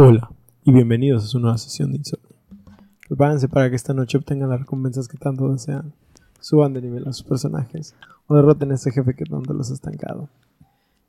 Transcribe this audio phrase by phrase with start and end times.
[0.00, 0.30] Hola
[0.62, 2.36] y bienvenidos a su nueva sesión de insomnio.
[3.08, 5.92] Prepárense para que esta noche obtengan las recompensas que tanto desean,
[6.38, 7.96] suban de nivel a sus personajes
[8.28, 10.28] o derroten a ese jefe que tanto los ha estancado.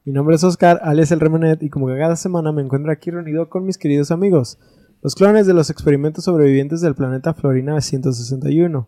[0.05, 3.47] Mi nombre es Oscar, alias el Remonet, y como cada semana me encuentro aquí reunido
[3.47, 4.57] con mis queridos amigos,
[5.03, 8.87] los clones de los experimentos sobrevivientes del planeta Florina 161.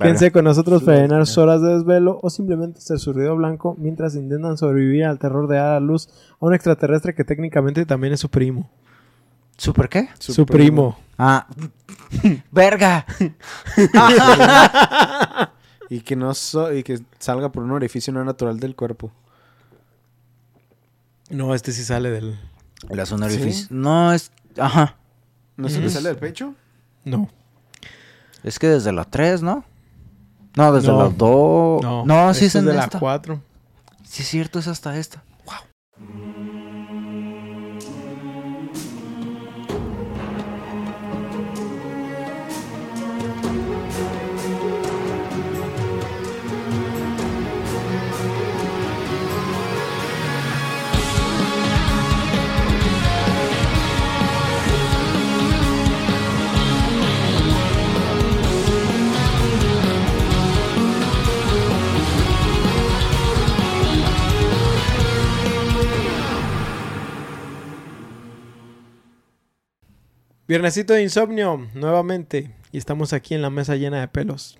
[0.00, 3.76] Quédense con nosotros para llenar sus horas de desvelo o simplemente ser su ruido blanco
[3.78, 6.08] mientras intentan sobrevivir al terror de dar a luz
[6.40, 8.70] a un extraterrestre que técnicamente también es su primo.
[9.58, 10.08] ¿Super qué?
[10.18, 10.98] Su, primo.
[11.18, 11.46] Ah.
[12.50, 13.06] ¡Verga!
[15.92, 19.12] Y que no so- y que salga por un orificio no natural del cuerpo.
[21.28, 22.40] No, este sí sale del...
[22.88, 23.66] La zona orificio.
[23.68, 24.32] No, es.
[24.58, 24.96] Ajá.
[25.58, 26.54] ¿No se le sale del pecho?
[27.04, 27.28] No.
[28.42, 29.66] Es que desde la 3, ¿no?
[30.56, 30.98] No, desde No.
[31.04, 31.82] la 2.
[31.82, 32.98] No, No, sí es este en de la esta.
[32.98, 33.40] 4.
[34.04, 35.22] Sí, es cierto, es hasta esta.
[70.52, 72.54] Viernesito de insomnio, nuevamente.
[72.72, 74.58] Y estamos aquí en la mesa llena de pelos.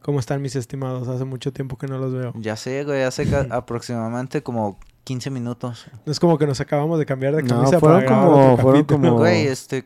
[0.00, 1.06] ¿Cómo están mis estimados?
[1.08, 2.32] Hace mucho tiempo que no los veo.
[2.36, 5.86] Ya sé, güey, hace aproximadamente como 15 minutos.
[6.06, 8.56] No es como que nos acabamos de cambiar de No, camisa fueron para grabar como-
[8.56, 9.84] fueron como- Güey, este.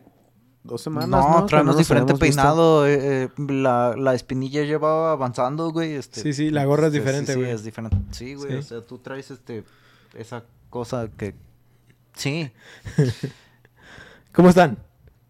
[0.62, 1.46] Dos semanas, no, ¿no?
[1.46, 2.86] Traemos diferente peinado.
[2.86, 5.94] eh, eh, la, la espinilla llevaba avanzando, güey.
[5.94, 7.50] Este, Sí, sí, la gorra es sí, diferente, sí, güey.
[7.50, 7.96] Sí, es diferente.
[8.12, 8.50] Sí, güey.
[8.52, 8.54] Sí.
[8.58, 9.64] O sea, tú traes este.
[10.14, 11.34] Esa cosa que.
[12.14, 12.52] Sí.
[14.32, 14.78] ¿Cómo están?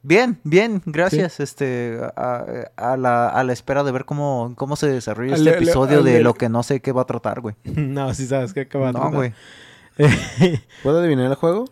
[0.08, 1.38] Bien, bien, gracias.
[1.38, 6.02] Este, a, a la, a la espera de ver cómo, cómo se desarrolla este episodio
[6.02, 7.56] de lo que no sé qué va a tratar, güey.
[7.64, 9.14] no, sí sabes que acaba de No, tratar.
[9.16, 9.32] güey.
[10.82, 11.66] ¿Puedo adivinar el juego?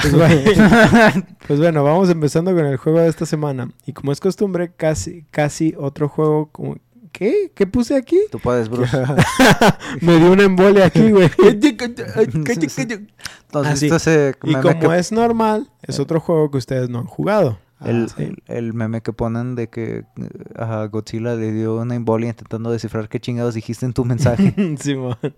[0.00, 3.70] Pues bueno, pues bueno, vamos empezando con el juego de esta semana.
[3.84, 6.76] Y como es costumbre, casi, casi otro juego como...
[7.12, 7.52] ¿Qué?
[7.54, 8.18] ¿Qué puse aquí?
[8.32, 8.96] Tú puedes, Bruce.
[10.00, 11.30] Me dio una embolia aquí, güey.
[11.38, 12.78] Entonces,
[13.52, 13.86] Así.
[13.86, 17.58] este ese Y como que- es normal, es otro juego que ustedes no han jugado.
[17.82, 18.22] El, Ah, sí.
[18.24, 20.04] el- el meme que ponen de que eh,
[20.56, 24.54] a Godzilla le dio una embolia intentando descifrar qué chingados dijiste en tu mensaje.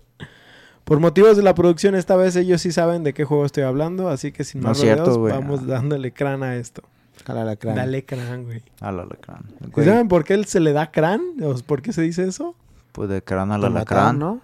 [0.83, 4.07] Por motivos de la producción, esta vez ellos sí saben de qué juego estoy hablando,
[4.09, 6.81] así que sin No más cierto, rodeos, vamos dándole crán a esto.
[7.25, 7.83] Jala la cráneo.
[7.83, 8.61] Dale crán, güey.
[8.79, 9.41] Al alacrán.
[9.65, 11.21] ¿Y Güey, ¿Saben por qué él se le da crán?
[11.43, 12.55] ¿O por qué se dice eso?
[12.93, 14.17] Pues de crán al alacrán.
[14.17, 14.39] ¿no?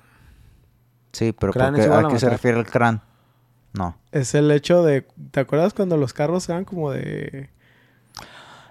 [1.13, 3.01] Sí, pero Crán ¿por es qué- igual ¿a a qué se refiere el crán?
[3.73, 3.95] No.
[4.11, 5.07] Es el hecho de...
[5.31, 7.49] ¿Te acuerdas cuando los carros eran como de...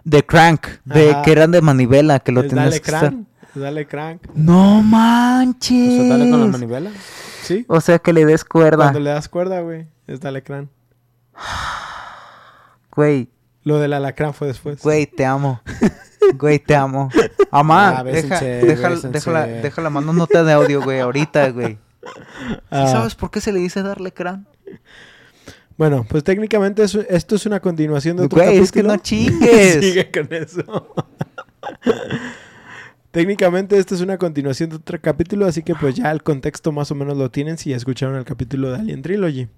[0.04, 1.22] De crank, de Ajá.
[1.22, 3.26] que eran de manivela, que lo tenías dale que estar- crán?
[3.54, 4.22] es Dale crank.
[4.34, 6.00] No O manches.
[6.00, 6.90] sea, dale con la manivela.
[7.42, 7.64] ¿Sí?
[7.68, 8.84] O sea que le des cuerda.
[8.84, 10.70] Cuando le das cuerda, güey, es dale crán.
[12.94, 13.28] Güey,
[13.64, 14.82] Lo del alacrán fue después.
[14.82, 15.60] güey, te amo.
[16.38, 17.10] Güey, te amo.
[17.50, 21.78] Amá, Ah, deja, deja, déjala, déjala, mando nota de audio, güey, ahorita, güey.
[22.02, 22.08] ¿Sí
[22.70, 24.46] Ah, ¿Sabes por qué se le dice darle crán?
[25.82, 28.94] Bueno, pues técnicamente esto es una continuación de otro Güey, es que capítulo.
[28.94, 29.84] no chingues.
[29.84, 30.94] Sigue con eso.
[33.10, 36.92] Técnicamente esto es una continuación de otro capítulo, así que pues ya el contexto más
[36.92, 39.48] o menos lo tienen si ya escucharon el capítulo de Alien Trilogy.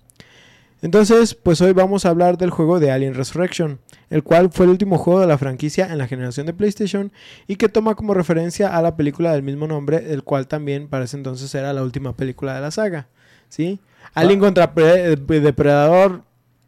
[0.80, 4.70] Entonces, pues hoy vamos a hablar del juego de Alien Resurrection, el cual fue el
[4.70, 7.12] último juego de la franquicia en la generación de PlayStation
[7.46, 11.04] y que toma como referencia a la película del mismo nombre, el cual también para
[11.04, 13.08] ese entonces era la última película de la saga,
[13.48, 13.80] ¿sí?
[14.14, 16.22] Alien contra Pre- Depredador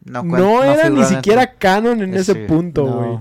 [0.05, 2.93] No, no, era ni siquiera canon en Eh, ese punto, No.
[2.97, 3.19] güey.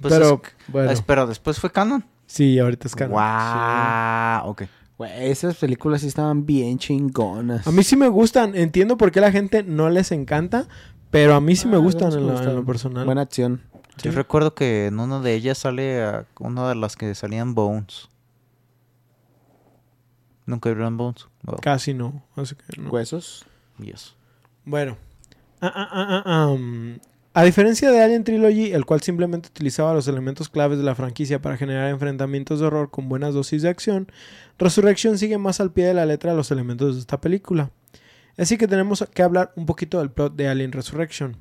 [0.00, 2.04] Pues Pero, es- bueno, es- pero después fé canon.
[2.26, 3.12] sí, ahorita es canon.
[3.12, 4.62] Guau, ok.
[4.96, 7.66] Güey, esas películas sí estaban bien chingonas.
[7.66, 10.66] A mí sí me gustan, entiendo por qué la gente no les encanta,
[11.10, 12.54] pero a mí sí me Ah, gustan en, me lo- en gustan.
[12.56, 13.04] lo personal.
[13.04, 13.62] Buena acción.
[13.96, 14.08] Sí.
[14.08, 18.08] Yo recuerdo que en una de ellas sale a- una de las que salían Bones.
[20.50, 21.28] ¿Nunca vieron Bones?
[21.46, 22.90] Oh, Casi no, así que no.
[22.90, 23.46] Huesos.
[23.78, 24.16] yes.
[24.64, 24.98] Bueno.
[25.60, 26.98] Ah, ah, ah, um,
[27.34, 31.40] A diferencia de Alien Trilogy, el cual simplemente utilizaba los elementos claves de la franquicia
[31.40, 34.10] para generar enfrentamientos de horror con buenas dosis de acción,
[34.58, 37.70] Resurrection sigue más al pie de la letra los elementos de esta película.
[38.36, 41.36] Así que tenemos que hablar un poquito del plot de Alien Resurrection.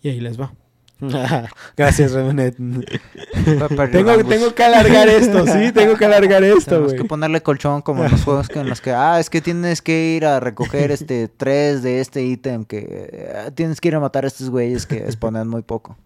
[0.00, 0.54] Y ahí les va.
[1.76, 2.56] Gracias, Remenet.
[2.56, 8.04] Tengo, tengo que alargar esto, sí, tengo que alargar esto, Tenemos que ponerle colchón como
[8.04, 10.90] en los juegos que, en los que, ah, es que tienes que ir a recoger
[10.90, 14.86] este tres de este ítem, que eh, tienes que ir a matar a estos güeyes
[14.86, 15.96] que spawnean muy poco.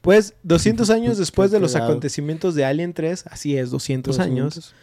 [0.00, 4.74] Pues 200 años después de los acontecimientos de Alien 3, así es, 200 años,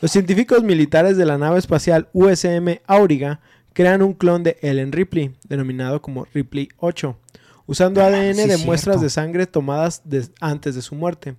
[0.00, 3.40] los científicos militares de la nave espacial USM Auriga
[3.74, 7.16] crean un clon de Ellen Ripley, denominado como Ripley 8,
[7.70, 11.36] usando ADN sí, de muestras de sangre tomadas de- antes de su muerte.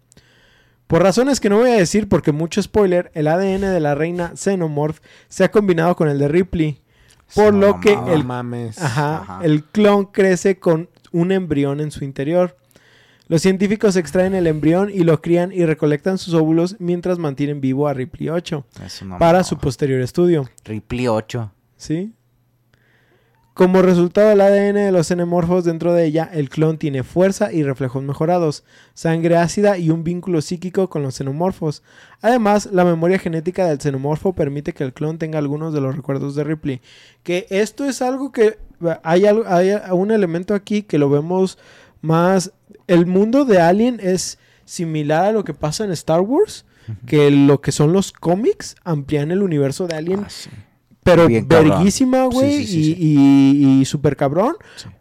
[0.88, 4.34] Por razones que no voy a decir porque mucho spoiler, el ADN de la reina
[4.36, 5.00] Xenomorph
[5.30, 6.82] se ha combinado con el de Ripley,
[7.36, 7.96] por lo que.
[7.96, 8.78] No el mames.
[8.82, 9.40] Ajá, Ajá.
[9.44, 12.58] El clon crece con un embrión en su interior.
[13.28, 17.88] Los científicos extraen el embrión y lo crían y recolectan sus óvulos mientras mantienen vivo
[17.88, 20.50] a Ripley 8 Eso no para su posterior estudio.
[20.66, 21.50] Ripley 8.
[21.78, 22.12] ¿Sí?
[23.54, 27.64] Como resultado del ADN de los xenomorfos dentro de ella, el clon tiene fuerza y
[27.64, 28.64] reflejos mejorados,
[28.94, 31.84] sangre ácida y un vínculo psíquico con los xenomorfos.
[32.22, 36.34] Además, la memoria genética del xenomorfo permite que el clon tenga algunos de los recuerdos
[36.36, 36.82] de Ripley.
[37.24, 38.58] Que esto es algo que
[39.04, 41.58] hay, algo- hay un elemento aquí que lo vemos
[42.02, 42.54] más.
[42.88, 46.66] El mundo de Alien es similar a lo que pasa en Star Wars,
[47.06, 50.50] que lo que son los cómics amplían el universo de Alien Ah, sí.
[51.04, 54.56] Pero Bien verguísima, güey, Sí, sí, sí, y, y, y súper cabrón,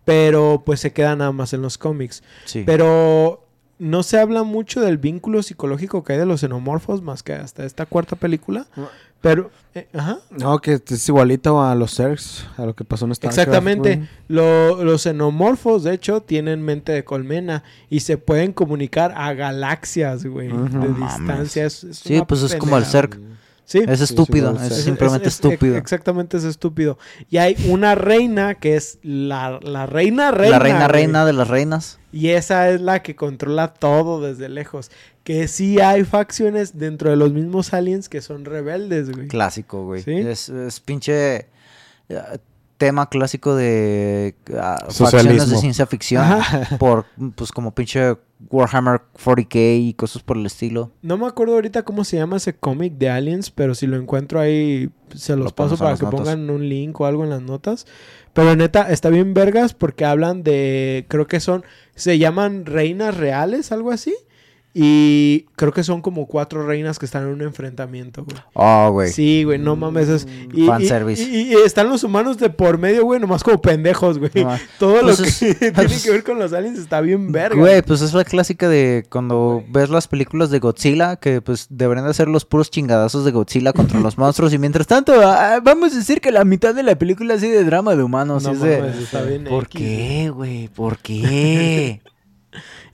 [0.04, 2.22] pero pues se queda nada más en los cómics.
[2.64, 3.46] Pero
[3.78, 7.64] no se habla mucho del vínculo psicológico que hay de los xenomorfos más que hasta
[7.64, 8.66] esta cuarta película.
[9.22, 10.20] Pero, eh, ajá.
[10.30, 13.38] No, que es igualito a los Zergs, a lo que pasó en Starcraft.
[13.48, 14.08] Exactamente.
[14.28, 20.24] Lo- los xenomorfos, de hecho, tienen mente de colmena y se pueden comunicar a galaxias,
[20.24, 21.66] güey, de distancia.
[21.66, 22.86] Es- es Sí, pues es como el.
[22.86, 23.20] Zerg.
[23.70, 23.84] Sí.
[23.86, 25.76] Es sí, estúpido, es, simplemente es- es- estúpido.
[25.76, 26.98] Exactamente, es estúpido.
[27.30, 30.56] Y hay una reina que es la, la reina reina.
[30.56, 30.88] la reina güey.
[30.88, 32.00] reina de las reinas.
[32.10, 34.90] Y esa es la que controla todo desde lejos.
[35.22, 39.28] Que sí hay facciones dentro de los mismos aliens que son rebeldes, güey.
[39.28, 40.02] Clásico, güey.
[40.02, 40.14] ¿Sí?
[40.16, 41.46] Es, es pinche
[42.08, 42.18] eh,
[42.80, 46.24] tema clásico de ah, facciones de ciencia ficción.
[46.78, 47.04] Por,
[47.36, 48.16] pues, como pinche
[48.48, 50.90] Warhammer 40k y cosas por el estilo.
[51.02, 54.40] No me acuerdo ahorita cómo se llama ese cómic de aliens, pero si lo encuentro
[54.40, 56.20] ahí, se los Lo paso para que notas.
[56.20, 57.86] pongan un link o algo en las notas.
[58.32, 63.72] Pero neta, está bien vergas porque hablan de, creo que son, se llaman reinas reales,
[63.72, 64.16] algo así.
[64.72, 68.36] Y creo que son como cuatro reinas que están en un enfrentamiento, güey.
[68.54, 69.10] Oh, güey.
[69.10, 70.08] Sí, güey, no mames.
[70.08, 71.20] Es, y, Fanservice.
[71.24, 74.30] y- y- y están los humanos de por medio, güey, nomás como pendejos, güey.
[74.36, 74.56] No.
[74.78, 77.58] Todo Pues lo que tiene pues- que ver con los aliens está bien verga.
[77.58, 82.06] Güey, pues es la clásica de cuando ves las películas de Godzilla, que pues deberían
[82.06, 84.54] de ser los puros chingadazos de Godzilla contra los monstruos.
[84.54, 87.64] Y mientras tanto, ah, vamos a decir que la mitad de la película es de
[87.64, 88.44] drama de humanos.
[88.44, 90.68] No es de, está bien ¿Por X, qué, güey?
[90.68, 92.00] ¿Por qué?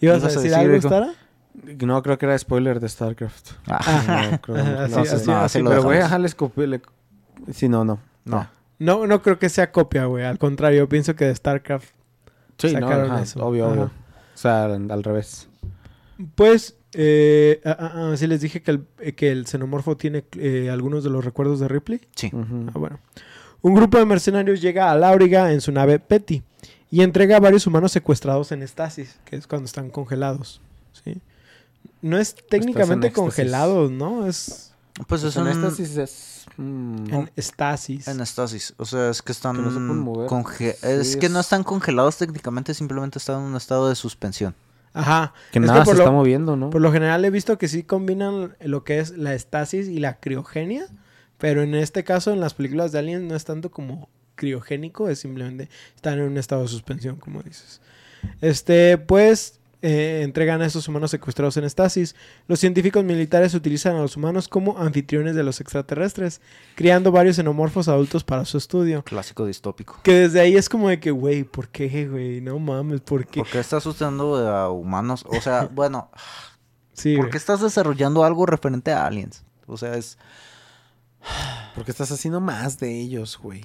[0.01, 0.89] ¿Ibas a ibas a decir decir algo, algo?
[0.89, 1.13] Stara?
[1.81, 3.51] No, creo que era spoiler de StarCraft.
[3.67, 4.81] Ah, No, creo que no.
[4.81, 6.67] Así, No, así, sí, no, así, lo Pero, güey, ajá, les copié.
[6.67, 6.81] le-
[7.53, 7.99] Sí, no, no.
[8.25, 8.49] no.
[8.79, 10.25] No, no creo que sea copia, güey.
[10.25, 11.89] Al contrario, yo pienso que de StarCraft.
[12.59, 13.45] Sí, no, Sacaron ajá, eso.
[13.45, 13.73] obvio, Ajá.
[13.75, 13.85] obvio.
[13.85, 15.49] O sea, al revés.
[16.35, 20.25] Pues, eh, ah, ah, ah, sí les dije que el, eh, que el xenomorfo tiene
[20.39, 22.01] eh, algunos de los recuerdos de Ripley.
[22.15, 22.31] Sí.
[22.35, 22.99] Ah, bueno.
[23.63, 26.43] Un grupo de mercenarios llega a Lauriga en su nave Petty
[26.91, 30.61] y entrega a varios humanos secuestrados en estasis, que es cuando están congelados.
[31.05, 31.21] ¿sí?
[32.03, 33.15] No es técnicamente éxtasis.
[33.17, 34.27] congelados, ¿no?
[34.27, 34.73] Es
[35.07, 35.49] Pues es en un...
[35.49, 36.45] éxtasis es...
[36.57, 38.09] mm, en estasis.
[38.09, 38.75] En estasis.
[38.79, 39.57] O sea, es que están...
[39.57, 40.29] Que no se pueden mover.
[40.29, 43.95] conge- Sí, es que no es- están congelados técnicamente, simplemente están en un estado de
[43.95, 44.55] suspensión.
[44.95, 45.35] Ajá.
[45.53, 46.71] que Es nada se está moviendo, ¿no?
[46.71, 50.19] por lo general he visto que sí combinan lo que es la estasis y la
[50.21, 50.87] criogenia,
[51.37, 55.19] pero en este caso en las películas de Alien no es tanto como criogénico, es
[55.19, 57.83] simplemente están en un estado de suspensión, como dices.
[58.41, 62.17] Este, pues eh, entregan a estos humanos secuestrados en estasis.
[62.49, 66.41] Los científicos militares utilizan a los humanos como anfitriones de los extraterrestres,
[66.75, 69.05] criando varios xenomorfos adultos para su estudio.
[69.05, 70.01] Clásico distópico.
[70.03, 72.41] Que desde ahí es como de que, güey, ¿por qué, güey?
[72.41, 73.41] No mames, ¿por qué?
[73.41, 75.25] ¿Por qué estás asustando a humanos?
[75.29, 76.11] O sea, bueno,
[76.97, 79.45] Sí, ¿por qué estás desarrollando algo referente a aliens?
[79.67, 80.17] O sea, es...
[81.75, 83.65] Porque estás haciendo más de ellos, güey.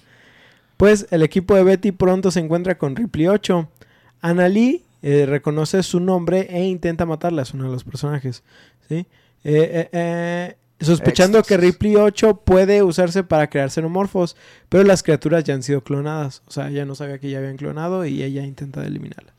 [0.76, 3.70] Pues el equipo de Betty pronto se encuentra con Ripley 8.
[4.22, 8.44] Annalie eh, reconoce su nombre e intenta matarla, es uno de los personajes.
[8.88, 8.96] ¿sí?
[8.96, 9.08] Eh,
[9.44, 11.58] eh, eh, sospechando que.
[11.58, 14.36] Ripley 8 puede usarse para crear xenomorfos,
[14.70, 16.44] pero las criaturas ya han sido clonadas.
[16.48, 19.34] O sea, ella no sabía que ya habían clonado y ella intenta eliminarlas.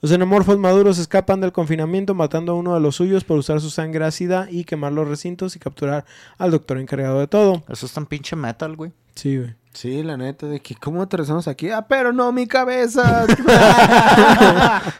[0.00, 3.68] Los xenomorfos maduros escapan del confinamiento matando a uno de los suyos por usar su
[3.68, 6.04] sangre ácida y quemar los recintos y capturar
[6.36, 7.64] al doctor encargado de todo.
[7.68, 8.92] Eso es tan pinche metal, güey.
[9.16, 9.54] Sí, güey.
[9.80, 11.70] Sí, la neta, de que ¿cómo aterrizamos aquí?
[11.70, 13.26] Ah, pero no, mi cabeza.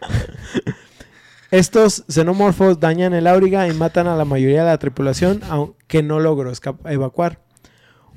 [1.51, 6.21] Estos xenomorfos dañan el auriga y matan a la mayoría de la tripulación, aunque no
[6.21, 6.53] logró
[6.85, 7.41] evacuar.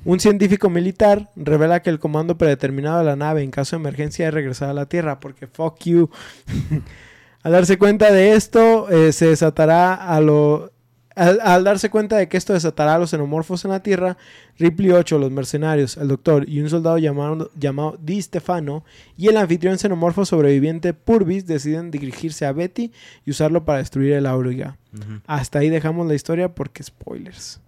[0.04, 4.28] Un científico militar revela que el comando predeterminado de la nave en caso de emergencia
[4.28, 6.10] es regresar a la Tierra, porque fuck you.
[7.42, 10.70] al darse cuenta de esto, eh, se desatará a lo...
[11.14, 14.16] Al, al darse cuenta de que esto desatará a los xenomorfos en la Tierra,
[14.58, 18.84] Ripley 8, los mercenarios, el doctor y un soldado llamado, llamado Di Stefano
[19.16, 22.92] y el anfitrión xenomorfo sobreviviente Purvis deciden dirigirse a Betty
[23.26, 24.78] y usarlo para destruir el auriga.
[25.26, 27.60] Hasta ahí dejamos la historia porque spoilers.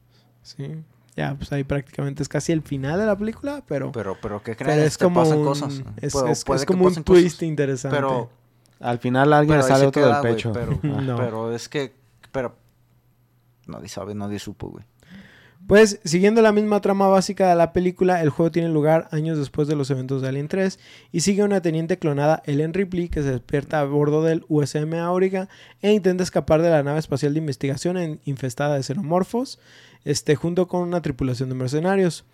[0.43, 0.77] Sí.
[1.17, 4.55] Ya, pues ahí prácticamente es casi el final de la película, pero, Pero, pero, ¿qué
[4.57, 4.87] pero crees?
[4.89, 5.83] es como pasan un, cosas.
[6.01, 7.97] es, Puede- es- puede es que como un cosas, twist interesante.
[7.97, 8.31] Pero,
[8.81, 10.53] Al final alguien pero sale otro queda, del pecho.
[10.53, 10.79] pero.
[10.83, 11.17] No.
[11.17, 11.95] pero es que,
[12.33, 12.57] pero,
[13.69, 14.85] nadie sabe, nadie supo, güey.
[15.67, 19.67] Pues, siguiendo la misma trama básica de la película, el juego tiene lugar años después
[19.67, 20.79] de los eventos de Alien 3
[21.11, 25.49] y sigue una teniente clonada Ellen Ripley que se despierta a bordo del USM Auriga
[25.81, 29.59] e intenta escapar de la nave espacial de investigación infestada de xenomorfos,
[30.05, 32.27] este, junto con una tripulación de mercenarios.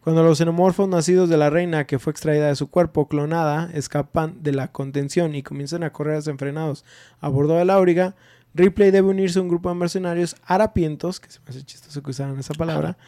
[0.00, 4.42] Cuando los xenomorfos nacidos de la reina que fue extraída de su cuerpo clonada escapan
[4.42, 6.86] de la contención y comienzan a correr desenfrenados
[7.20, 8.14] a bordo del Auriga,
[8.58, 12.10] Ripley debe unirse a un grupo de mercenarios harapientos, que se me hace chistoso que
[12.10, 12.98] usaran esa palabra,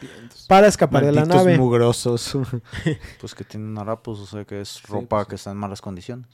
[0.47, 1.57] para escapar de la nave.
[1.57, 2.37] mugrosos.
[3.19, 6.27] Pues que tienen harapos, o sea, que es ropa pues, que está en malas condiciones.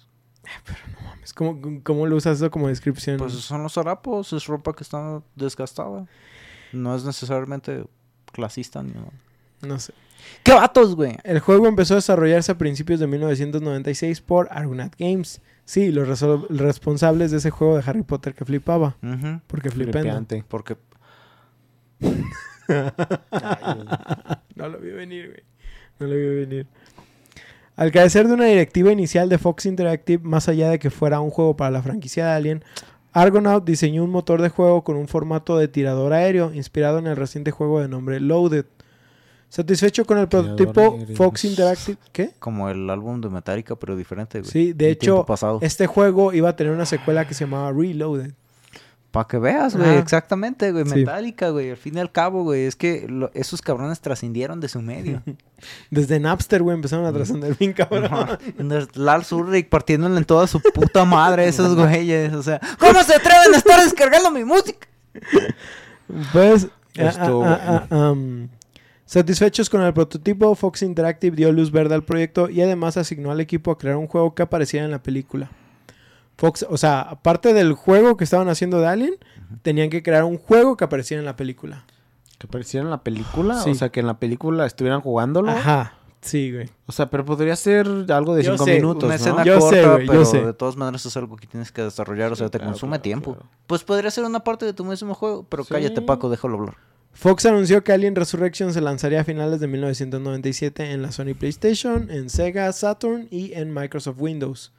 [1.24, 3.18] Es como, ¿Cómo lo usas eso como descripción?
[3.18, 6.06] Pues son los harapos, es ropa que está desgastada.
[6.72, 7.86] No es necesariamente
[8.32, 9.12] clasista ni nada.
[9.62, 9.94] no sé.
[10.44, 11.18] ¡Qué vatos, güey!
[11.24, 15.42] El juego empezó a desarrollarse a principios de 1996 por Argonaut Games.
[15.68, 16.08] Sí, los
[16.50, 18.96] responsables de ese juego de Harry Potter que flipaba.
[19.04, 20.00] Ujú, Porque flipendo.
[20.00, 20.46] Flipeante.
[20.48, 20.78] Porque
[24.56, 25.44] No lo vi venir, güey.
[26.00, 26.68] No lo vi venir.
[27.76, 31.32] Al carecer de una directiva inicial de Fox Interactive, más allá de que fuera un
[31.32, 32.64] juego para la franquicia de Alien,
[33.12, 37.18] Argonaut diseñó un motor de juego con un formato de tirador aéreo inspirado en el
[37.18, 38.68] reciente juego de nombre Loaded.
[39.50, 41.00] Satisfecho con el prototipo.
[41.16, 41.98] Fox Interactive...
[42.12, 42.32] ¿Qué?
[42.40, 44.52] como el álbum de Metallica, pero diferente, güey.
[44.52, 45.60] Sí, de tiempo hecho, pasado.
[45.62, 48.32] este juego iba a tener una secuela que se llamaba Reloaded.
[49.10, 50.84] Para que veas, güey, exactamente, güey.
[50.86, 50.96] Sí.
[50.96, 51.72] Metallica, güey.
[51.72, 52.66] Al fin y al cabo, güey.
[52.66, 55.24] Es que lo- esos cabrones trascendieron de su medio.
[55.90, 58.38] Desde Napster, güey, empezaron a trascender bien cabrón.
[58.96, 62.34] Lars Ulrich partiéndole en toda su puta madre esos güeyes.
[62.34, 64.88] O sea, ¿cómo se atreven a estar descargando mi música?
[66.34, 68.48] Pues, Estuvo ah, ah, ah, um,
[69.08, 73.40] satisfechos con el prototipo, Fox Interactive dio luz verde al proyecto y además asignó al
[73.42, 75.50] equipo a crear un juego que apareciera en la película.
[76.38, 79.16] Fox, o sea, aparte del juego que estaban haciendo de Alien,
[79.64, 81.86] tenían que crear un juego que apareciera en la película.
[82.38, 83.56] ¿Que apareciera en la película?
[83.64, 83.72] Sí.
[83.72, 85.50] O sea, que en la película estuvieran jugándolo.
[85.50, 86.70] Ajá, sí, güey.
[86.86, 89.16] O sea, pero podría ser algo de Yo cinco sé, minutos, Una ¿no?
[89.16, 90.46] escena Yo sé, güey, yo pero sé.
[90.46, 92.32] de todas maneras es algo que tienes que desarrollar.
[92.34, 93.34] o sea, Sí, te claro, consume claro, tiempo.
[93.34, 93.50] claro.
[93.66, 95.44] Pues podría ser una parte de tu mismo juego.
[95.50, 95.70] Pero Sí.
[95.74, 96.76] cállate, Paco, déjalo hablar.
[97.18, 102.12] Fox anunció que Alien Resurrection se lanzaría a finales de 1997 en la Sony PlayStation,
[102.12, 104.72] en Sega Saturn y en Microsoft Windows.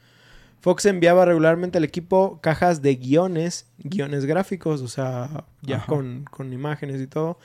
[0.61, 6.53] Fox enviaba regularmente al equipo cajas de guiones, guiones gráficos, o sea, ya con, con
[6.53, 7.41] imágenes y todo,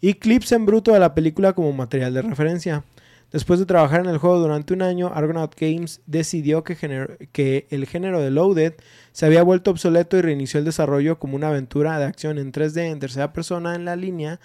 [0.00, 2.84] y clips en bruto de la película como material de referencia.
[3.32, 8.20] Después de trabajar en el juego durante un año, Argonaut Games decidió que, el género
[8.22, 8.74] de Loaded
[9.12, 12.82] se había vuelto obsoleto y reinició el desarrollo como una aventura de acción en 3D
[12.90, 14.38] en tercera persona en la línea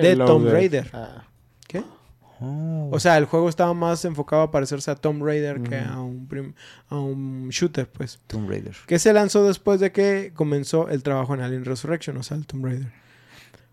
[0.00, 0.48] de Tomb.
[0.48, 0.88] Raider.
[0.92, 1.24] Ah.
[1.66, 1.82] ¿Qué?
[2.40, 5.92] O sea, el juego estaba más enfocado a parecerse a Tomb Raider que Ujú.
[5.92, 6.54] a un, prim-
[6.88, 8.20] a un shooter, pues.
[8.28, 8.76] Tomb Raider.
[8.86, 12.46] Que se lanzó después de que comenzó el trabajo en Alien Resurrection, o sea, el
[12.46, 12.92] Tomb Raider.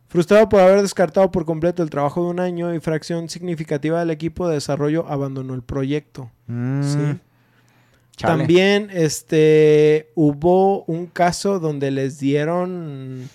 [0.07, 4.11] Frustrado por haber descartado por completo el trabajo de un año y fracción significativa del
[4.11, 6.31] equipo de desarrollo, abandonó el proyecto.
[6.47, 7.19] Mm, Sí.
[8.17, 13.29] También este hubo un caso donde les dieron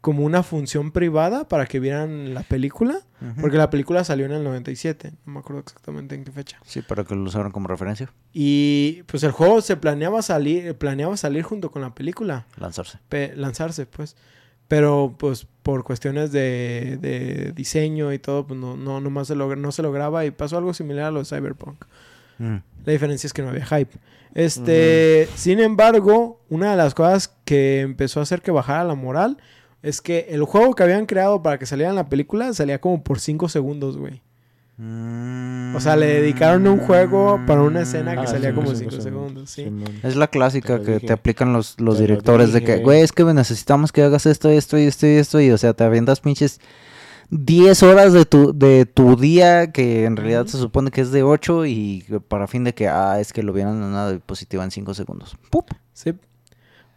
[0.00, 2.98] como una función privada para que vieran la película,
[3.40, 6.58] porque la película salió en el 97, no me acuerdo exactamente en qué fecha.
[6.64, 8.12] Sí, para que lo usaran como referencia.
[8.32, 12.98] Y pues el juego se planeaba salir, planeaba salir junto con la película, Lanzarse.
[13.08, 14.16] pe- lanzarse pues.
[14.68, 19.56] Pero pues por cuestiones de, de diseño y todo, pues no, no, nomás se logra-
[19.58, 21.84] no se lograba y pasó algo similar a lo de Cyberpunk.
[22.38, 22.56] Mm.
[22.84, 23.96] La diferencia es que no había hype.
[24.34, 29.38] Este, sin embargo, una de las cosas que empezó a hacer que bajara la moral
[29.82, 33.02] es que el juego que habían creado para que saliera en la película salía como
[33.02, 34.20] por 5 segundos, güey.
[34.78, 38.76] O sea, le dedicaron un juego para una escena que Ah, salía sí, como sí,
[38.80, 39.72] 5 sí, segundos, sí.
[40.02, 41.06] Es la clásica Te lo que dije.
[41.06, 44.26] te aplican los, los Te lo directores de que, güey, es que necesitamos que hagas
[44.26, 45.40] esto, esto y esto y esto.
[45.40, 46.60] Y, o sea, te avientas pinches
[47.30, 51.22] 10 horas de tu, de tu día que en realidad se supone que es de
[51.22, 54.70] 8 y para fin de que, ah, es que lo vieron en una diapositiva en
[54.70, 55.36] 5 segundos.
[55.50, 55.70] ¡Pup!
[55.94, 56.12] Sí.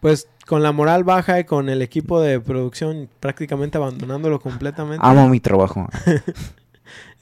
[0.02, 5.30] pues con la moral baja y con el equipo de producción prácticamente abandonándolo completamente, Amo
[5.30, 5.88] mi trabajo.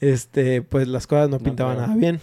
[0.00, 2.20] este, pues las cosas no pintaban nada bien.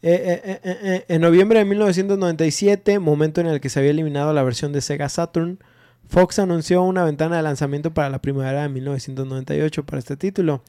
[0.00, 4.42] Eh, eh, eh, en noviembre de 1997, momento en el que se había eliminado la
[4.42, 5.58] versión de Sega Saturn,
[6.08, 10.62] Fox anunció una ventana de lanzamiento para la primavera de 1998 para este título.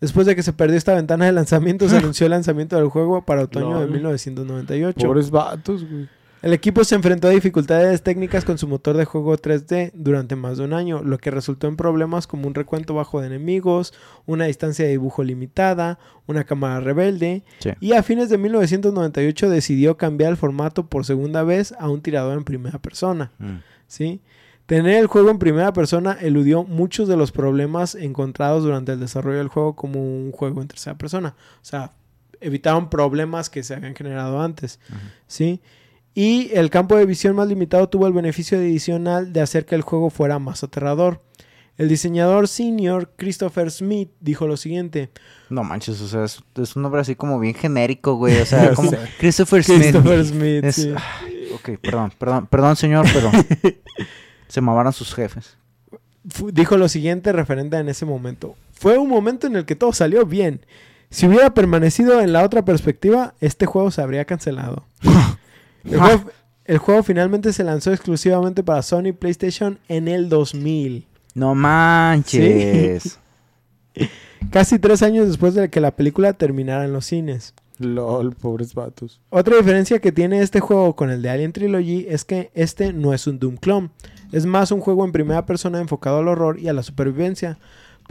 [0.00, 3.24] Después de que se perdió esta ventana de lanzamiento, se anunció el lanzamiento del juego
[3.24, 3.92] para otoño de Lol.
[3.92, 5.06] 1998.
[5.06, 6.08] Pobres vatos, güey.
[6.42, 10.58] El equipo se enfrentó a dificultades técnicas con su motor de juego 3D durante más
[10.58, 13.94] de un año, lo que resultó en problemas como un recuento bajo de enemigos,
[14.26, 17.70] una distancia de dibujo limitada, una cámara rebelde, Sí.
[17.80, 22.36] y a fines de 1998 decidió cambiar el formato por segunda vez a un tirador
[22.36, 23.30] en primera persona.
[23.38, 23.58] Mm.
[23.86, 24.20] ¿sí?
[24.66, 29.38] Tener el juego en primera persona eludió muchos de los problemas encontrados durante el desarrollo
[29.38, 31.36] del juego como un juego en tercera persona.
[31.56, 31.92] O sea,
[32.40, 34.80] evitaron problemas que se habían generado antes.
[35.26, 35.60] ¿sí?
[36.14, 39.82] Y el campo de visión más limitado tuvo el beneficio adicional de hacer que el
[39.82, 41.22] juego fuera más aterrador.
[41.78, 45.10] El diseñador senior Christopher Smith dijo lo siguiente.
[45.48, 48.38] No manches, o sea, es, es un nombre así como bien genérico, güey.
[48.40, 48.90] O sea, como.
[49.18, 49.78] Christopher Smith.
[49.80, 50.64] Christopher Smith.
[50.64, 50.92] Es- sí.
[50.94, 53.30] ay, ok, perdón, perdón, perdón, señor, pero
[54.48, 55.56] se mamaron sus jefes.
[56.52, 58.54] dijo lo siguiente referente en ese momento.
[58.72, 60.66] Fue un momento en el que todo salió bien.
[61.08, 64.84] Si hubiera permanecido en la otra perspectiva, este juego se habría cancelado.
[65.84, 66.30] El juego,
[66.64, 71.06] el juego finalmente se lanzó exclusivamente para Sony PlayStation en el 2000.
[71.34, 73.18] No manches.
[74.50, 77.54] Casi tres años después de que la película terminara en los cines.
[77.78, 79.20] LOL, pobres vatos.
[79.30, 83.12] Otra diferencia que tiene este juego con el de Alien Trilogy es que este no
[83.14, 83.90] es un Doom clone.
[84.30, 87.58] Es más un juego en primera persona enfocado al horror y a la supervivencia.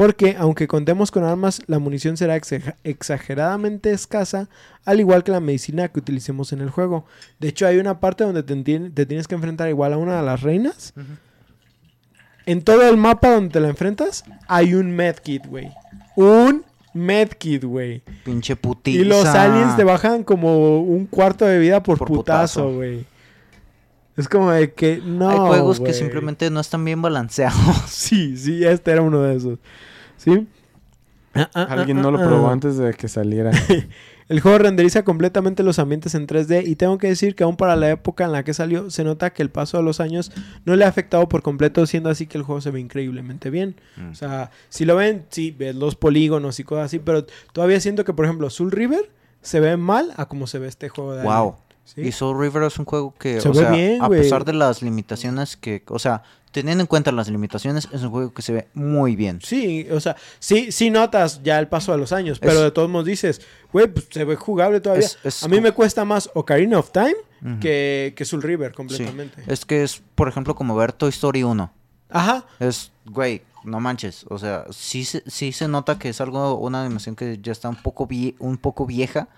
[0.01, 4.50] Porque aunque contemos con armas, la munición será exa- exageradamente escasa,
[4.84, 7.05] al igual que la medicina que utilicemos en el juego.
[7.39, 10.17] De hecho, hay una parte donde te, tien- te tienes que enfrentar igual a una
[10.17, 10.96] de las reinas.
[12.48, 15.70] En todo el mapa donde te la enfrentas, hay un medkit, güey.
[16.15, 16.65] Un
[16.96, 18.01] medkit, güey.
[18.25, 19.00] Pinche putiza.
[19.01, 23.05] Y los aliens te bajan como un cuarto de vida por, Por putazo, güey.
[24.17, 25.29] Es como de que no.
[25.29, 27.60] Hay juegos que simplemente no están bien balanceados.
[27.88, 29.60] Sí, sí, este era uno de esos.
[30.21, 30.47] ¿Sí?
[31.34, 33.51] Ah, ah, Alguien ah, no lo probó antes de que saliera.
[34.29, 37.75] El juego renderiza completamente los ambientes en 3D y tengo que decir que aún para
[37.75, 40.31] la época en la que salió se nota que el paso de los años
[40.63, 43.75] no le ha afectado por completo, siendo así que el juego se ve increíblemente bien.
[43.97, 44.12] Mm.
[44.12, 48.05] O sea, si lo ven, sí, ves los polígonos y cosas así, pero todavía siento
[48.05, 49.10] que, por ejemplo, Soul River
[49.41, 51.23] se ve mal a como se ve este juego de.
[51.23, 51.55] Wow.
[51.86, 52.02] ¿Sí?
[52.02, 54.54] Y Soul River es un juego que, Se o ve sea, bien, a pesar de
[54.54, 58.52] las limitaciones que, o sea, teniendo en cuenta las limitaciones, es un juego que se
[58.52, 59.39] ve muy bien.
[59.41, 62.72] Sí, o sea, sí, sí notas ya el paso de los años, pero Es- de
[62.72, 63.41] todos modos dices,
[63.72, 65.06] güey, pues se ve jugable todavía.
[65.06, 67.15] Es- es a mí me cuesta más Ocarina of Time
[67.60, 68.76] que, que Soul River Sí.
[68.76, 69.44] completamente.
[69.48, 71.72] Es que es, por ejemplo, como ver Toy Story 1.
[72.10, 74.26] Ajá, Es, güey, no manches.
[74.30, 77.70] O sea, sí, se- sí se nota que es algo, una animación que ya está
[77.70, 79.30] un poco, vie- un poco vieja,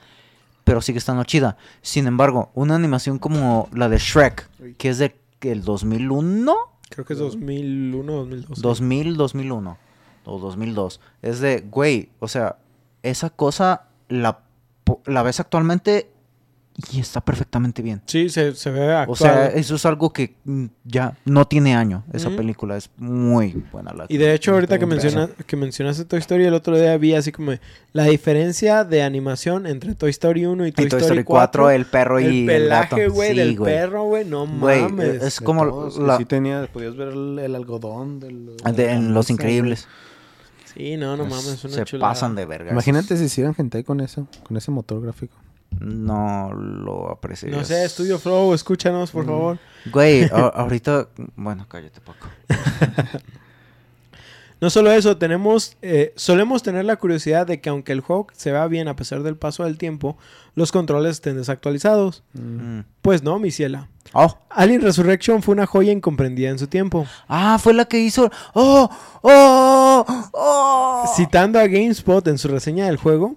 [0.63, 1.57] pero sigue estando chida.
[1.81, 5.15] Sin embargo, una animación como la de Shrek, que es de
[5.51, 6.55] el 2001,
[6.89, 8.61] creo que es 2001, 2002.
[8.61, 9.77] 2000, 2001
[10.25, 11.01] o 2002.
[11.21, 12.57] Es de, güey, o sea,
[13.01, 14.39] esa cosa la,
[15.05, 16.12] la ves actualmente
[16.91, 18.01] y está perfectamente bien.
[18.07, 19.09] Sí, se, se ve actual.
[19.09, 22.03] O sea, eso es algo que mm, ya no tiene año.
[22.11, 22.37] Esa Ujú.
[22.37, 23.93] película es muy buena.
[23.93, 25.03] La y de hecho, ahorita que, un peso.
[25.03, 27.51] menciona, que mencionaste Toy Story, el otro día vi así como
[27.91, 31.63] la diferencia de animación entre Toy Story 1 y Toy, Y Toy Story Story 4,
[31.63, 31.69] 4.
[31.69, 33.71] el perro y el el pelaje, güey, Sí, del güey.
[33.75, 35.21] perro, güey, no Güey, mames.
[35.21, 39.13] es De como todos, la- sí tenía, podías ver el, el algodón del, de- en
[39.13, 39.87] Los Increíbles.
[40.73, 42.13] Sí, no, no Es- mames, es una se chulada.
[42.13, 42.71] pasan de verga.
[42.71, 45.37] Imagínate si hicieran gente con eso, con ese motor gráfico.
[45.79, 47.49] No lo aprecio.
[47.49, 49.27] No sé, Estudio Flow, escúchanos, por Mm.
[49.27, 49.59] favor.
[49.91, 51.07] Güey, ahorita.
[51.35, 52.27] Bueno, cállate, Paco.
[54.61, 58.49] No solo eso, tenemos, eh, solemos tener la curiosidad de que aunque el juego se
[58.53, 60.17] vea bien a pesar del paso del tiempo,
[60.55, 62.23] los controles estén desactualizados.
[62.31, 62.79] Mm.
[63.01, 63.89] Pues no, mi ciela.
[64.13, 64.37] Oh.
[64.49, 67.05] Alien Resurrection fue una joya incomprendida en su tiempo.
[67.27, 68.31] Ah, fue la que hizo.
[68.53, 68.89] ¡Oh!
[69.21, 70.05] ¡Oh!
[70.31, 71.13] ¡Oh!
[71.13, 73.35] Citando a GameSpot en su reseña del juego,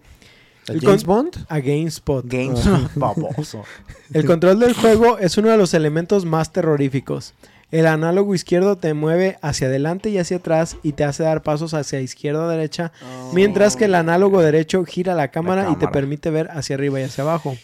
[0.68, 1.36] ¿El James Bond?
[1.48, 2.68] a GameSpot, Games.
[2.94, 3.64] Baboso.
[4.12, 7.34] el control del juego es uno de los elementos más terroríficos.
[7.72, 11.74] El análogo izquierdo te mueve hacia adelante y hacia atrás y te hace dar pasos
[11.74, 12.92] hacia izquierda o derecha,
[13.32, 15.92] mientras que el análogo derecho gira la cámara, y te cámara.
[15.92, 17.56] permite ver hacia arriba y hacia abajo.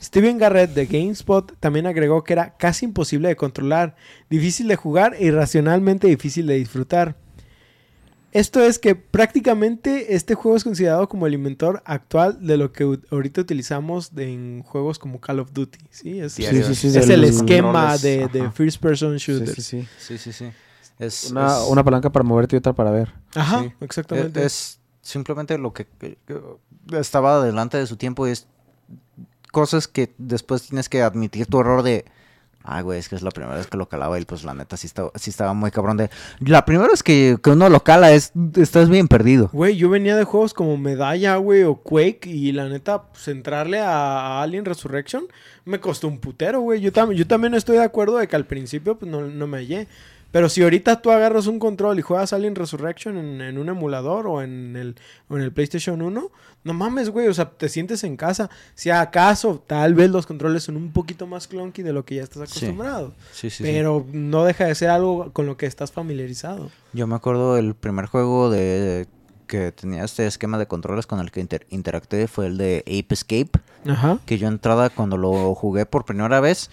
[0.00, 3.94] Steven Garrett de GameSpot también agregó que era casi imposible de controlar,
[4.30, 7.16] difícil de jugar e irracionalmente difícil de disfrutar.
[8.32, 12.98] Esto es que prácticamente este juego es considerado como el inventor actual de lo que
[13.10, 15.78] ahorita utilizamos de- en juegos como Call of Duty.
[15.90, 16.98] Sí, es, Sí, Sí, sí, sí.
[16.98, 19.54] es el esquema de, first person shooter.
[19.54, 19.88] sí, sí.
[19.98, 20.50] Sí, sí, sí.
[20.98, 23.12] Es, Una, es- una palanca para moverte y otra para ver.
[23.34, 23.72] Ajá, Sí.
[23.80, 24.40] exactamente.
[24.44, 26.40] Es, es simplemente lo que, que- que
[26.98, 28.46] estaba adelante de su tiempo y es
[29.50, 32.06] cosas que después tienes que admitir tu error de...
[32.64, 34.76] Ay, güey, es que es la primera vez que lo calaba y pues la neta
[34.76, 36.10] sí estaba, sí estaba muy cabrón de...
[36.40, 38.32] La primera vez que, que uno lo cala es...
[38.56, 39.50] Estás bien perdido.
[39.52, 43.80] Güey, yo venía de juegos como Medalla, güey, o Quake, y la neta, pues entrarle
[43.80, 43.90] a,
[44.38, 45.24] a Alien Resurrection
[45.64, 46.80] me costó un putero, güey.
[46.80, 49.58] Yo, tam- yo también estoy de acuerdo de que al principio pues, no, no me
[49.58, 49.86] hallé.
[50.32, 54.26] Pero si ahorita tú agarras un control y juegas Alien Resurrection en, en un emulador
[54.26, 54.96] o en, el,
[55.28, 56.30] o en el PlayStation 1,
[56.64, 58.48] no mames, güey, o sea, te sientes en casa.
[58.74, 62.22] Si acaso, tal vez los controles son un poquito más clunky de lo que ya
[62.22, 63.12] estás acostumbrado.
[63.32, 63.62] Sí, sí, sí.
[63.62, 66.70] pero no deja de ser algo con lo que estás familiarizado.
[66.94, 69.06] Yo me acuerdo el primer juego de
[69.46, 73.12] que tenía este esquema de controles con el que inter- interactué fue el de Ape
[73.12, 73.50] Escape.
[73.86, 74.18] Ajá.
[74.24, 76.70] Que yo entrada cuando lo jugué por primera vez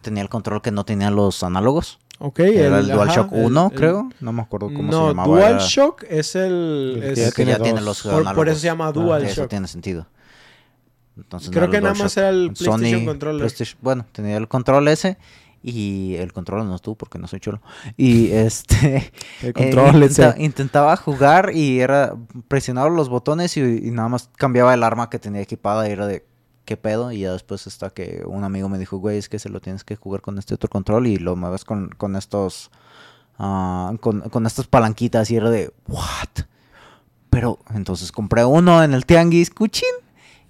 [0.00, 1.98] tenía el control que no tenía los análogos.
[2.22, 2.38] Ok.
[2.40, 4.10] Era el, ajá, DualShock el- 1, el- creo.
[4.20, 5.38] No me acuerdo cómo no, se llamaba.
[5.40, 7.00] era- DualShock es el...
[7.02, 9.30] El es- que el que ya tiene los por, por eso se llama Ah, DualShock.
[9.30, 10.06] Eso tiene sentido.
[11.16, 13.46] Entonces, Creo no que el nada más era el PlayStation Sony controller.
[13.46, 15.18] PlayStation- bueno, tenía el control ese
[15.62, 17.60] y el control no estuvo porque no soy chulo.
[17.96, 22.14] Y este El eh, control intenta- intentaba jugar y era
[22.48, 26.06] presionaba los botones y, y nada más cambiaba el arma que tenía equipada y era
[26.06, 26.24] de
[26.64, 29.48] qué pedo y ya después hasta que un amigo me dijo, "Güey, es que se
[29.48, 32.70] lo tienes que jugar con este otro control y lo mueves con, con estos
[33.38, 36.46] ah, con, con estas palanquitas y era de what?"
[37.30, 39.88] Pero entonces compré uno en el tianguis, cuchín.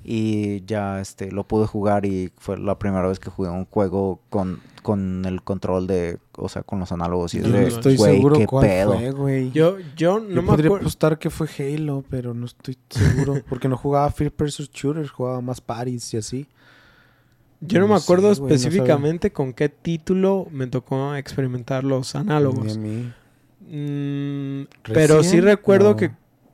[0.03, 4.21] Y ya este lo pude jugar y fue la primera vez que jugué un juego
[4.31, 7.35] con, con el control de, o sea, con los análogos.
[7.35, 8.95] Y es No de, estoy "Güey, seguro qué cuál pedo".
[8.95, 9.51] fue, güey.
[9.53, 10.85] Yo, yo no Yo me podría acuerdo.
[10.85, 13.43] apostar que fue Halo, pero no estoy seguro.
[13.49, 16.47] Porque no jugaba First Person Shooters, jugaba más parties y así.
[17.61, 22.65] Yo no me sé, acuerdo no específicamente con qué título me tocó experimentar los análogos.
[22.65, 23.13] Ni a mí.
[23.73, 25.97] Mm, pero sí recuerdo No.
[25.97, 26.11] que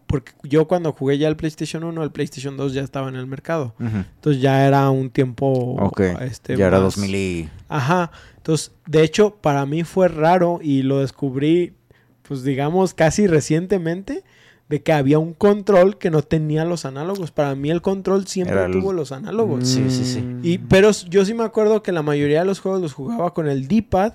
[0.09, 3.27] porque yo cuando jugué ya el PlayStation 1, el PlayStation 2 ya estaba en el
[3.27, 3.75] mercado.
[3.81, 5.49] Entonces ya era un tiempo
[5.81, 7.49] Ok, este, ya era más- 2000 y...
[7.68, 8.11] Ajá.
[8.37, 11.74] Entonces, de hecho, para mí fue raro y lo descubrí,
[12.22, 14.22] pues digamos, casi recientemente,
[14.68, 17.31] de que había un control que no tenía los análogos.
[17.31, 19.68] Para mí el control siempre el- tuvo los análogos.
[19.68, 20.24] Sí, sí, sí.
[20.42, 23.48] Y, pero yo sí me acuerdo que la mayoría de los juegos los jugaba con
[23.48, 24.14] el D-pad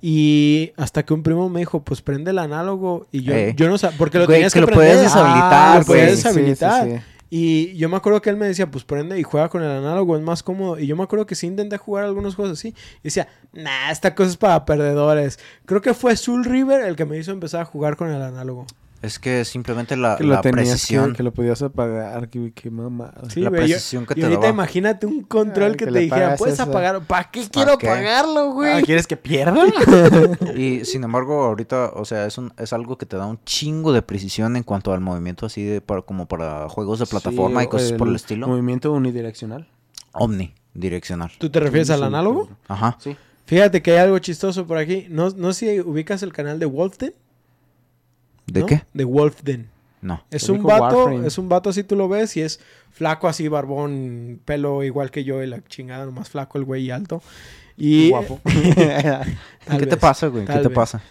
[0.00, 3.54] y hasta que un primo me dijo, pues prende el análogo y yo, Eh.
[3.56, 4.88] yo no sabía, porque lo Güey, tenías que que, lo prender.
[4.88, 6.00] puedes deshabilitar, Ah, lo güey.
[6.00, 6.84] puedes Sí, deshabilitar.
[6.84, 7.02] sí, sí.
[7.28, 10.16] Y yo me acuerdo que él me decía, pues prende y juega con el análogo,
[10.16, 10.78] es más cómodo.
[10.78, 12.68] Y yo me acuerdo que sí intenté jugar algunos juegos así.
[12.68, 15.38] Y decía, nah, esta cosa es para perdedores.
[15.64, 18.66] Creo que fue Soul River el que me hizo empezar a jugar con el análogo.
[19.02, 21.10] Es que simplemente la, Que lo la precisión...
[21.10, 23.12] que, que lo podías apagar, que, que mamá.
[23.28, 24.52] Sí, la yo- precisión que y te ahorita daba.
[24.52, 26.62] imagínate un control Ay, que, que te dijera, puedes eso".
[26.64, 27.00] apagar.
[27.04, 27.86] ¿Para qué ¿Pa' quiero qué?
[27.86, 28.72] pagarlo, güey?
[28.72, 29.62] Ah, ¿Quieres que pierda?
[30.56, 33.92] Y sin embargo, ahorita, o sea, es, un, es algo que te da un chingo
[33.92, 37.66] de precisión en cuanto al movimiento, así de para, como para juegos de plataforma y
[37.68, 38.48] cosas por el estilo.
[38.48, 39.68] Movimiento unidireccional.
[40.12, 41.30] Omnidireccional.
[41.38, 42.48] ¿Tú te refieres al análogo?
[42.68, 42.96] Ajá.
[43.00, 43.16] Sí.
[43.44, 45.06] Fíjate que hay algo chistoso por aquí.
[45.10, 47.14] No, no sé si ubicas el canal de Wolfden.
[48.46, 48.66] ¿De ¿no?
[48.66, 48.82] qué?
[48.94, 49.68] De Wolfden.
[50.02, 50.22] No.
[50.30, 51.26] Es un vato, Warframe.
[51.26, 55.24] es un vato así tú lo ves y es flaco así, barbón, pelo igual que
[55.24, 57.22] yo y la chingada, nomás flaco el güey y alto.
[57.76, 58.40] Y Guapo.
[58.44, 60.44] ¿Qué te pasa, güey?
[60.44, 61.02] ¿Qué te pasa?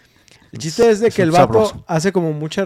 [0.52, 1.84] El chiste es de que el vato sabroso.
[1.86, 2.66] hace como muchas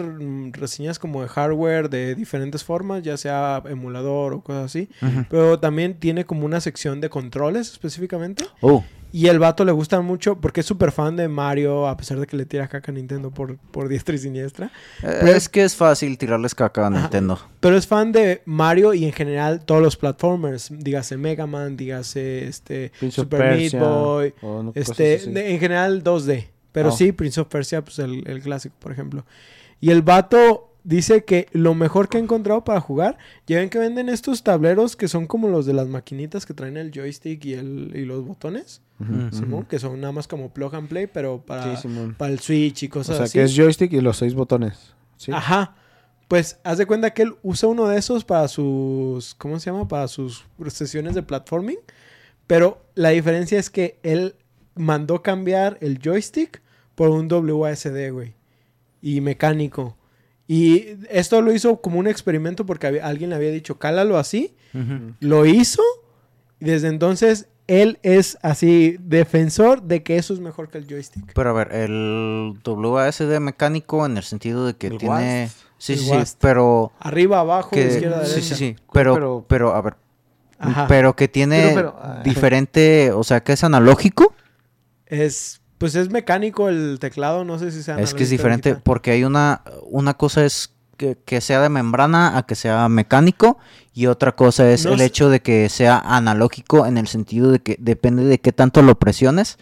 [0.52, 4.90] reseñas como de hardware de diferentes formas, ya sea emulador o cosas así.
[5.30, 8.46] Pero también tiene como una sección de controles específicamente.
[8.62, 12.20] Oh, Y el vato le gusta mucho porque es súper fan de Mario, a pesar
[12.20, 14.72] de que le tira caca a Nintendo por, por diestra y siniestra.
[15.02, 17.00] eh, es que es fácil tirarles caca a Ajá.
[17.02, 17.40] Nintendo.
[17.60, 20.70] Pero es fan de Mario y en general todos los platformers.
[20.72, 24.34] Dígase Mega Man, dígase este, Prince Super Persia, Meat Boy.
[24.44, 26.48] no- Este, de- en general 2D.
[26.72, 26.92] Pero Oh.
[26.92, 29.26] sí, Prince of Persia, pues el, el clásico, por ejemplo.
[29.82, 33.80] Y el vato dice que lo mejor que ha encontrado para jugar, ya ven que
[33.80, 37.54] venden estos tableros que son como los de las maquinitas que traen el joystick y,
[37.54, 38.82] el, y los botones.
[39.32, 41.88] Simón, que son nada más como plug and play, pero para, Sí,
[42.18, 43.34] para el Switch y O cosas sea, así.
[43.34, 44.94] que es joystick y los seis botones.
[45.16, 45.32] ¿sí?
[45.32, 45.76] Ajá.
[46.28, 49.36] Pues haz de cuenta que él usa uno de esos para sus.
[49.36, 49.88] ¿Cómo se llama?
[49.88, 51.80] Para sus sesiones de platforming.
[52.46, 54.36] Pero la diferencia es que él
[54.76, 56.62] mandó cambiar el joystick
[56.96, 58.36] por un WASD, güey.
[59.02, 59.96] Y mecánico.
[60.52, 64.56] Y esto lo hizo como un experimento porque había- alguien le había dicho, cálalo así.
[65.20, 65.84] Lo hizo.
[66.60, 71.34] Y desde entonces él es así defensor de que eso es mejor que el joystick.
[71.36, 75.44] Pero a ver, el WASD mecánico en el sentido de que El tiene...
[75.46, 75.52] WASD.
[75.78, 76.92] Sí, El sí, sí, pero...
[77.00, 77.86] Arriba, abajo, Que...
[77.86, 78.56] izquierda, Sí, derecha.
[78.56, 78.76] sí, sí.
[78.92, 79.96] Pero, pero, Pero- a ver,
[80.58, 80.88] Ajá.
[80.88, 84.34] pero que tiene Pero, pero, ah, diferente, o sea, que es analógico.
[85.06, 89.10] Es, pues es mecánico el teclado, no sé si sea Es que es diferente porque
[89.12, 93.58] hay una, una cosa es que, que sea de membrana a que sea mecánico
[93.94, 97.52] y otra cosa es No el sé- hecho de que sea analógico en el sentido
[97.52, 99.58] de que depende de qué tanto lo presiones,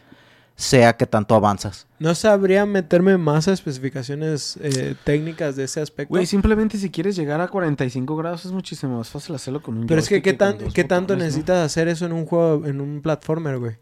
[0.56, 1.86] sea que tanto avanzas.
[1.99, 6.10] No sabría meterme más a especificaciones eh, técnicas de ese aspecto.
[6.10, 9.86] Güey, simplemente si quieres llegar a 45 grados es muchísimo más fácil hacerlo con un
[9.86, 11.25] Pero es que, ¿qué, tan, ¿qué tanto botones, ¿no?
[11.25, 13.75] necesitas hacer eso en un juego, en un platformer, güey?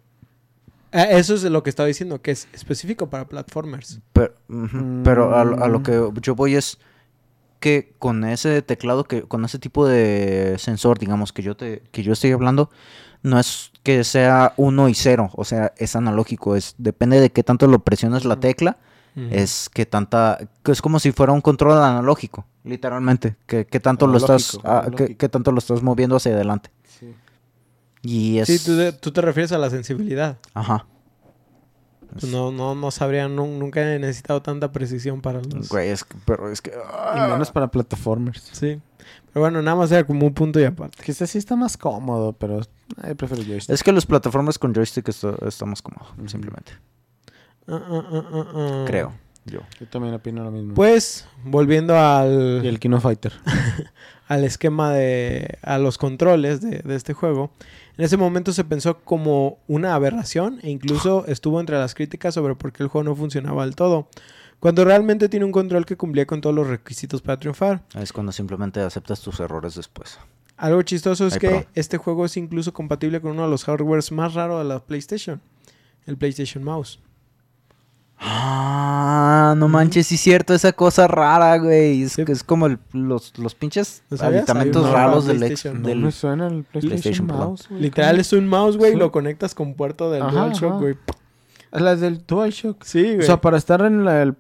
[0.96, 4.00] Ah, eso es lo que estaba diciendo, que es específico para platformers.
[4.14, 4.34] Pero,
[5.04, 5.84] pero a, lo- a lo Mm.
[5.84, 6.78] que yo voy es
[7.60, 12.04] que con ese teclado, que con ese tipo de sensor, digamos, que yo te, que
[12.04, 12.70] yo estoy hablando,
[13.24, 17.44] no es que sea uno y cero, o sea, es analógico, es depende de qué
[17.44, 18.78] tanto lo presiones la tecla,
[19.32, 24.08] es que tanta, que es como si fuera un control analógico, literalmente, que, que tanto
[24.08, 26.70] lo estás, ah, que, que tanto lo estás moviendo hacia adelante.
[27.00, 27.16] Sí.
[28.08, 30.38] Y es, Sí, tú, de- tú te refieres a la sensibilidad.
[30.54, 30.86] ajá,
[32.12, 35.68] Pues no, no, no sabría, nun- nunca he necesitado tanta precisión para los...
[35.70, 38.50] güey, es que- pero es que, Y menos para plataformers.
[38.54, 38.80] Sí.
[39.34, 41.04] Pero bueno, nada más era como un punto y aparte.
[41.04, 42.62] Que este sí está más cómodo, pero
[43.04, 43.74] eh, prefiero joystick.
[43.74, 46.72] es que los plataformas con joystick está, está más cómodo, simplemente.
[47.68, 49.12] Ah, ah, ah, creo
[49.46, 49.60] yo.
[49.80, 50.74] Yo también opino lo mismo.
[50.74, 52.62] Pues, volviendo al...
[52.64, 53.34] y el Kino Fighter.
[54.28, 57.52] al esquema de a los controles de, de este juego.
[57.98, 62.56] En ese momento se pensó como una aberración e incluso estuvo entre las críticas sobre
[62.56, 64.10] por qué el juego no funcionaba del todo,
[64.60, 67.84] cuando realmente tiene un control que cumplía con todos los requisitos para triunfar.
[67.96, 70.20] Es cuando simplemente aceptas tus errores después.
[70.58, 71.66] Algo chistoso es Ay, que perdón.
[71.76, 75.42] este juego es incluso compatible con uno de los hardwares más raros de la PlayStation,
[76.06, 77.00] el PlayStation Mouse.
[78.18, 82.04] Ah, no manches, sí es cierto, esa cosa rara, güey.
[82.04, 82.26] Es, Sí.
[82.26, 85.82] que es como el- los, los pinches uno raros del, ex, PlayStation.
[85.82, 87.48] No del- me suena el PlayStation, PlayStation, perdón.
[87.50, 87.68] Mouse.
[87.70, 87.82] güey.
[87.82, 89.00] Literal es un mouse, güey, y Sí.
[89.00, 90.80] lo conectas con puerto del Ajá, DualShock, ajá.
[90.80, 90.98] güey.
[91.72, 92.84] Es la del DualShock.
[92.84, 93.20] Sí, güey.
[93.20, 94.22] O sea, para estar en la...
[94.22, 94.36] el-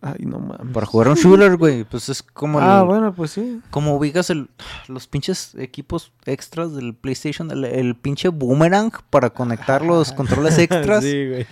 [0.00, 0.72] Ay, no mames.
[0.72, 1.82] Para jugar un shooter, güey.
[1.82, 3.60] Pues es como Ah, el- bueno, pues sí.
[3.70, 4.48] Como ubicas el,
[4.86, 11.02] los pinches equipos extras del PlayStation, el, el pinche boomerang para conectar los controles extras.
[11.02, 11.46] sí, güey.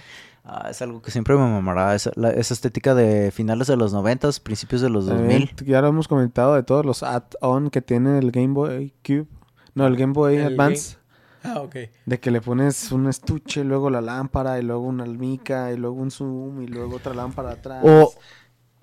[0.49, 1.95] Ah, es algo que siempre me mamará.
[1.97, 5.49] Esa, la- esa estética de finales de los noventas, principios de los 2000.
[5.49, 9.27] También, ya lo hemos comentado de todos los add-on que tiene el Game Boy Cube.
[9.75, 10.99] No, el Game Boy El Advance.
[11.43, 11.77] Ah, ok.
[12.07, 15.97] De que le pones un estuche, luego la lámpara, y luego una almica, y luego
[15.97, 17.83] un zoom, y luego otra lámpara atrás.
[17.85, 18.13] O,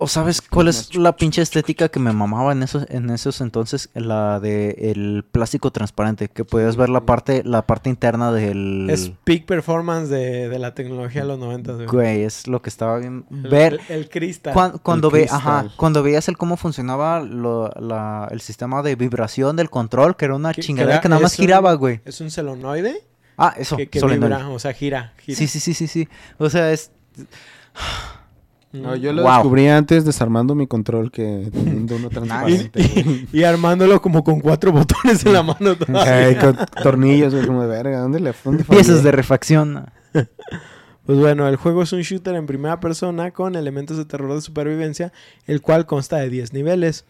[0.04, 3.90] o sabes cuál es la pinche estética que me mamaba en esos, en esos entonces,
[3.94, 9.10] la de el plástico transparente, que podías ver la parte, la parte interna del Es
[9.24, 11.86] peak performance de, de la tecnología de los 90, güey.
[11.86, 14.52] güey, es lo que estaba bien El- ver El, el cristal.
[14.54, 19.56] cuan- cuando ve, ajá, cuando veías el cómo funcionaba lo- la- el sistema de vibración
[19.56, 21.72] del control, que era una Que- que chingadera era- que nada más es un- giraba,
[21.74, 22.00] güey.
[22.04, 23.02] Es un solenoide
[23.36, 25.12] Ah, eso, que, que vibra, o sea, gira.
[25.18, 25.36] gira.
[25.38, 26.08] Sí, sí, sí, sí, sí.
[26.38, 27.22] O sea, es Mm.
[28.74, 29.32] No, yo lo Wow.
[29.34, 33.02] descubrí antes desarmando mi control que teniendo uno transparente.
[33.04, 33.28] güey.
[33.32, 35.76] Y armándolo como con cuatro botones en la mano.
[35.76, 36.14] todavía.
[36.26, 38.00] Ay, con tornillos, güey, como de verga.
[38.00, 39.86] ¿Dónde le dónde piezas de refacción.
[41.06, 44.40] Pues bueno, el juego es un shooter en primera persona con elementos de terror de
[44.40, 45.12] supervivencia,
[45.46, 47.04] el cual consta de 10 niveles.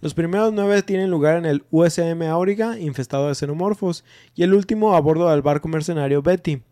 [0.00, 4.04] Los primeros 9 tienen lugar en el USM Auriga, infestado de xenomorfos,
[4.36, 6.62] y el último a bordo del barco mercenario Betty.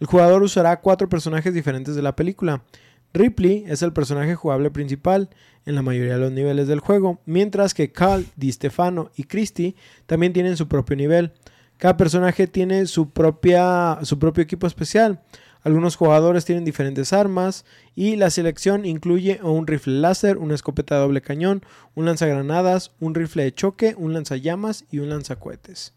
[0.00, 2.62] El jugador usará cuatro personajes diferentes de la película.
[3.12, 5.30] Ripley es el personaje jugable principal
[5.64, 9.74] en la mayoría de los niveles del juego, mientras que Cal, Di Stefano y Christie
[10.06, 11.32] también tienen su propio nivel.
[11.78, 15.22] Cada personaje tiene su, propia, su propio equipo especial.
[15.62, 17.64] Algunos jugadores tienen diferentes armas
[17.96, 21.62] y la selección incluye un rifle láser, una escopeta de doble cañón,
[21.96, 25.92] un lanzagranadas, un rifle de choque, un lanzallamas y un lanzacohetes.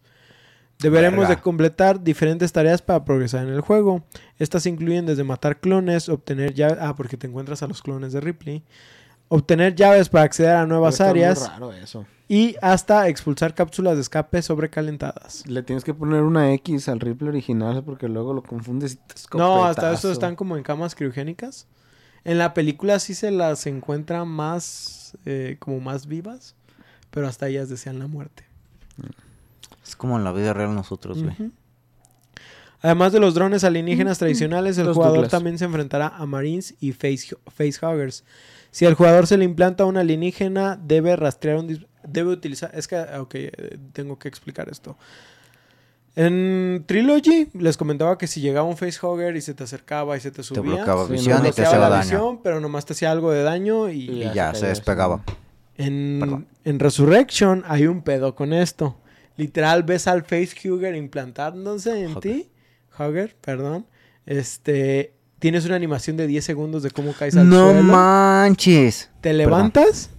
[0.80, 1.36] Deberemos Verga.
[1.36, 4.04] de completar diferentes tareas para progresar en el juego.
[4.38, 6.78] Estas incluyen desde matar clones, obtener llaves...
[6.80, 8.63] Ah, porque te encuentras a los clones de Ripley.
[9.28, 12.06] Obtener llaves para acceder a nuevas áreas raro eso.
[12.28, 15.46] y hasta expulsar cápsulas de escape sobrecalentadas.
[15.46, 19.38] Le tienes que poner una X al rifle original porque luego lo confundes y te
[19.38, 21.68] No, hasta eso están como en camas criogénicas.
[22.24, 26.56] En la película sí se las encuentra más, eh, como más vivas,
[27.12, 28.46] pero hasta ellas desean la muerte.
[29.86, 31.36] Es como en la vida real nosotros, güey.
[32.82, 35.32] Además de los drones alienígenas tradicionales, el Los jugador Douglas.
[35.32, 38.24] también se enfrentará a Marines y face, facehuggers.
[38.72, 41.86] Si al jugador se le implanta un alienígena, debe rastrear un...
[42.08, 42.72] Debe utilizar...
[42.74, 44.96] Es que, ok, eh, tengo que explicar esto.
[46.15, 50.32] En Trilogy les comentaba que si llegaba un facehugger y se te acercaba y se
[50.32, 52.02] te Te subía, bloqueaba Sí, visión no, y te bloqueaba hacía la daño.
[52.04, 55.22] visión, pero nomás te hacía algo de daño y, Y Ya ya, se despegaba.
[55.78, 56.46] En
[56.80, 58.96] Resurrection hay un pedo con esto.
[59.39, 62.49] Literal, ves al facehugger implantándose en ti.
[62.97, 63.86] Hugger, perdón.
[64.25, 65.13] Este.
[65.39, 67.84] Tienes una animación de 10 segundos de cómo caes al No suelo.
[67.84, 69.10] manches.
[69.21, 70.10] Te levantas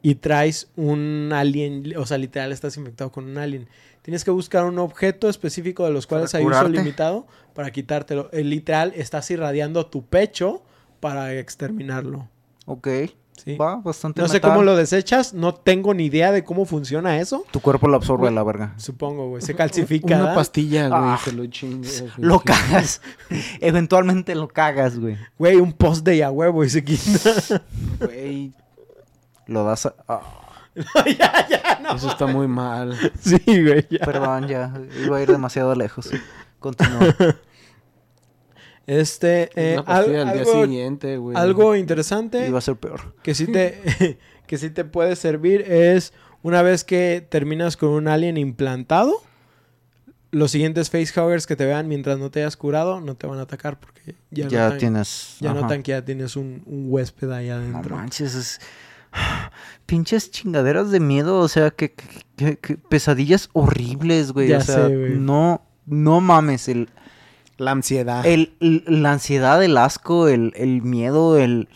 [0.00, 1.94] y traes un alien.
[1.98, 3.68] O sea, literal, estás infectado con un alien.
[4.00, 8.30] Tienes que buscar un objeto específico de los cuales hay uso limitado para quitártelo.
[8.32, 10.62] El literal, estás irradiando tu pecho
[11.00, 12.30] para exterminarlo.
[12.64, 12.88] Ok.
[13.42, 13.56] ¿Sí?
[13.56, 14.50] Va, bastante No sé metal.
[14.50, 17.44] cómo lo desechas, no tengo ni idea de cómo funciona eso.
[17.50, 18.74] Tu cuerpo lo absorbe a la verga.
[18.76, 19.42] Supongo, güey.
[19.42, 20.16] Se calcifica.
[20.22, 21.18] Una pastilla, güey, Ah.
[21.22, 22.04] se lo chingas.
[22.18, 23.00] Lo cagas.
[23.60, 25.16] Eventualmente lo cagas, güey.
[25.38, 27.62] Güey, un post de a huevo y se quita.
[28.00, 28.52] Güey,
[29.46, 29.94] Lo das a...
[30.08, 30.20] ah,
[31.06, 31.94] ya, ya, no.
[31.96, 32.96] eso está muy mal.
[33.20, 34.04] Sí, güey, ya.
[34.04, 34.72] Perdón, ya.
[35.04, 36.10] Iba a ir demasiado lejos.
[36.58, 37.14] Continúa.
[38.86, 41.36] Este, eh, al- al día algo, siguiente, güey.
[41.36, 43.14] algo interesante Iba a ser peor.
[43.22, 48.06] que sí te que sí te puede servir es una vez que terminas con un
[48.06, 49.12] alien implantado,
[50.30, 53.42] los siguientes facehuggers que te vean mientras no te hayas curado no te van a
[53.42, 55.36] atacar porque ya, Ya, notan, tienes...
[55.40, 55.60] ya ajá.
[55.62, 57.96] notan que ya tienes un, un huésped ahí No adentro.
[57.96, 58.60] manches, es...
[59.86, 64.48] Pinches chingaderas de miedo, o sea, que, que- que- que pesadillas horribles, güey.
[64.48, 65.12] Ya o sea, sé, güey.
[65.14, 66.88] no, no mames, el,
[67.58, 68.24] La ansiedad.
[68.26, 71.68] el, el- la ansiedad, el asco, el, el miedo, el...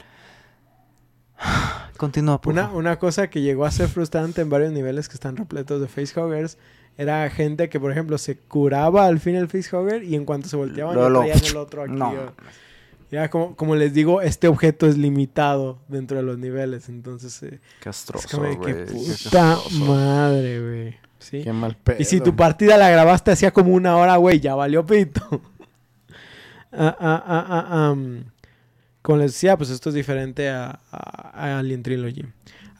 [1.97, 5.37] Continúa, por Una, una cosa que llegó a ser frustrante en varios niveles que están
[5.37, 6.57] repletos de facehuggers
[6.97, 10.57] era gente que, por ejemplo, se curaba al fin el facehugger y en cuanto se
[10.57, 11.93] volteaban ya Luego lo- traían el otro aquí.
[11.93, 12.13] No.
[13.11, 16.89] Ya, como, como les digo, este objeto es limitado dentro de los niveles.
[16.89, 20.97] Entonces, eh, Qué es como de que puta madre, güey.
[21.19, 21.43] ¿Sí?
[21.43, 21.97] Qué mal pedo.
[22.01, 25.41] Y si tu partida la grabaste hacía como una hora, güey, ya valió pito.
[26.73, 28.25] Ah, ah, ah, am.
[29.03, 30.79] Como les decía, pues esto es diferente a,
[31.33, 32.27] Alien Trilogy.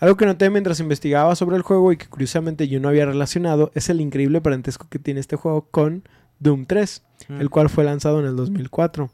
[0.01, 3.71] Algo que noté mientras investigaba sobre el juego y que curiosamente yo no había relacionado
[3.75, 6.05] es el increíble parentesco que tiene este juego con
[6.39, 7.41] Doom 3, Mm.
[7.41, 9.11] el cual fue lanzado en el 2004.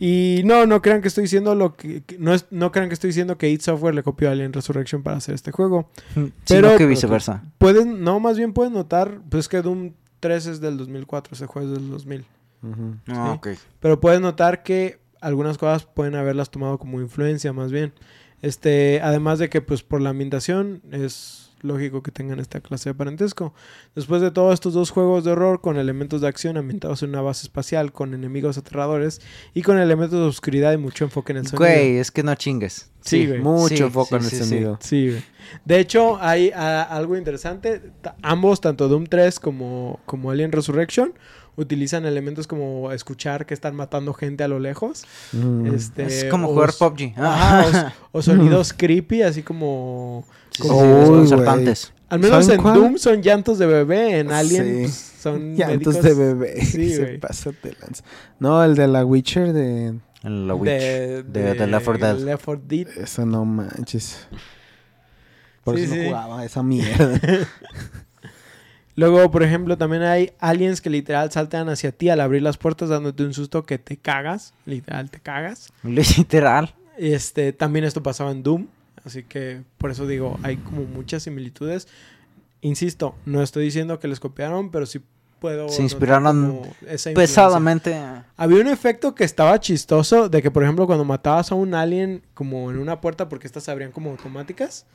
[0.00, 3.08] Y no, no crean que estoy diciendo lo que, no, es, no crean que estoy
[3.08, 5.88] diciendo que id Software le copió a Alien Resurrection para hacer este juego.
[6.14, 7.44] Sino Pero- que viceversa.
[7.58, 11.68] Pueden, no, más bien pueden notar, pues que Doom 3 es del 2004, ese juego
[11.72, 12.24] es del 2000.
[12.70, 12.96] Ujú.
[13.08, 13.50] Ah, Sí.
[13.50, 13.58] ok.
[13.80, 17.92] Pero puedes notar que algunas cosas pueden haberlas tomado como influencia, más bien.
[18.42, 22.94] Este, además de que, pues, por la ambientación es lógico que tengan esta clase de
[22.94, 23.54] parentesco.
[23.94, 27.22] Después de todos estos dos juegos de horror con elementos de acción ambientados en una
[27.22, 29.22] base espacial, con enemigos aterradores
[29.54, 31.64] y con elementos de oscuridad y mucho enfoque en el sonido.
[31.72, 32.90] Güey, es que no chingues.
[33.00, 33.40] Sí, güey.
[33.40, 34.78] Mucho Sí, sí, en el sonido.
[34.80, 35.22] Sí, güey.
[35.64, 37.80] De hecho, hay ah, algo interesante.
[38.20, 41.14] Ambos, tanto Doom 3 como, como Alien Resurrection,
[41.56, 45.04] utilizan elementos como escuchar que están matando gente a lo lejos.
[45.32, 45.66] Mm.
[45.74, 47.14] Este, Es como o jugar PUBG.
[47.18, 50.24] Ajá, o, o sonidos creepy, así como...
[50.50, 51.92] Sí, sí, como- sí, Uy, desconcertantes.
[52.08, 52.74] al menos ¿Saben en cuál?
[52.74, 54.80] Doom son llantos de bebé, en Alien Sí.
[54.82, 56.64] pues, son Llantos médicos de bebé.
[56.64, 58.04] Sí, Se pasa de lanza.
[58.38, 59.94] No, el de la Witcher de...
[60.22, 60.70] En la Witch.
[60.70, 62.18] de, de, de Left 4 Dead.
[62.24, 62.88] Left 4 Dead.
[62.98, 64.26] Eso no manches.
[65.64, 66.00] Por Sí, eso sí.
[66.00, 67.20] no jugaba esa mierda.
[68.96, 72.88] Luego, por ejemplo, también hay aliens que literal saltan hacia ti al abrir las puertas
[72.88, 74.54] dándote un susto que te cagas.
[74.66, 75.72] Literal, te cagas.
[75.82, 76.74] Literal.
[76.96, 78.66] Este, también esto pasaba en Doom.
[79.04, 81.88] Así que por eso digo, hay como muchas similitudes.
[82.60, 85.00] Insisto, no estoy diciendo que les copiaron, pero sí
[85.44, 85.68] puedo.
[85.68, 87.12] Se inspiraron influencia.
[87.12, 87.94] Pesadamente.
[88.38, 92.22] Había un efecto que estaba chistoso de que, por ejemplo, cuando matabas a un alien
[92.32, 94.86] como en una puerta, porque estas se abrían como automáticas,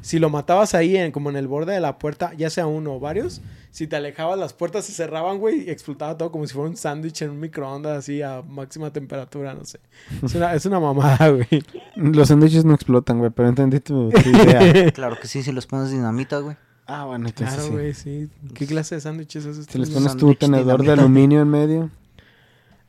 [0.00, 2.94] si lo matabas ahí, en, como en el borde de la puerta, ya sea uno
[2.94, 6.54] o varios, si te alejabas, las puertas se cerraban, güey, y explotaba todo como si
[6.54, 9.78] fuera un sándwich en un microondas así a máxima temperatura, no sé.
[10.22, 11.62] Es una, es una mamada, güey.
[11.94, 14.90] Los sándwiches no explotan, güey, pero entendí tu, tu idea.
[14.92, 16.56] Claro que sí, si les pones dinamita, güey.
[16.86, 17.72] Ah, bueno, entonces Claro, sí.
[17.72, 18.28] güey, sí.
[18.54, 19.72] ¿Qué clase de sándwiches es este?
[19.72, 21.90] Si les pones tu tenedor de aluminio en medio.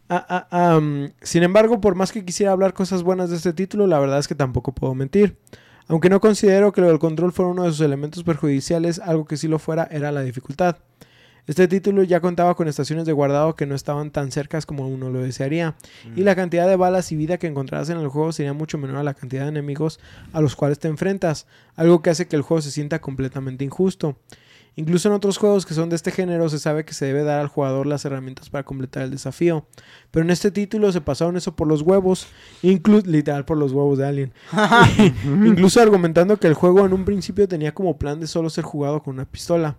[0.07, 3.87] Ah, ah, am, sin embargo, por más que quisiera hablar cosas buenas de este título,
[3.87, 5.37] la verdad es que tampoco puedo mentir.
[5.87, 9.37] Aunque no considero que lo del control fuera uno de sus elementos perjudiciales, algo que
[9.37, 10.77] sí lo fuera era la dificultad.
[11.47, 15.09] Este título ya contaba con estaciones de guardado que no estaban tan cercas como uno
[15.09, 15.75] lo desearía,
[16.15, 18.97] y la cantidad de balas y vida que encontrarás en el juego sería mucho menor
[18.97, 19.99] a la cantidad de enemigos
[20.33, 24.17] a los cuales te enfrentas, algo que hace que el juego se sienta completamente injusto.
[24.77, 27.39] Incluso en otros juegos que son de este género se sabe que se debe dar
[27.39, 29.65] al jugador las herramientas para completar el desafío.
[30.11, 32.27] Pero en este título se pasaron eso por los huevos,
[32.61, 34.33] literal por los huevos de Alien.
[35.23, 39.01] Incluso argumentando que el juego en un principio tenía como plan de solo ser jugado
[39.01, 39.77] con una pistola.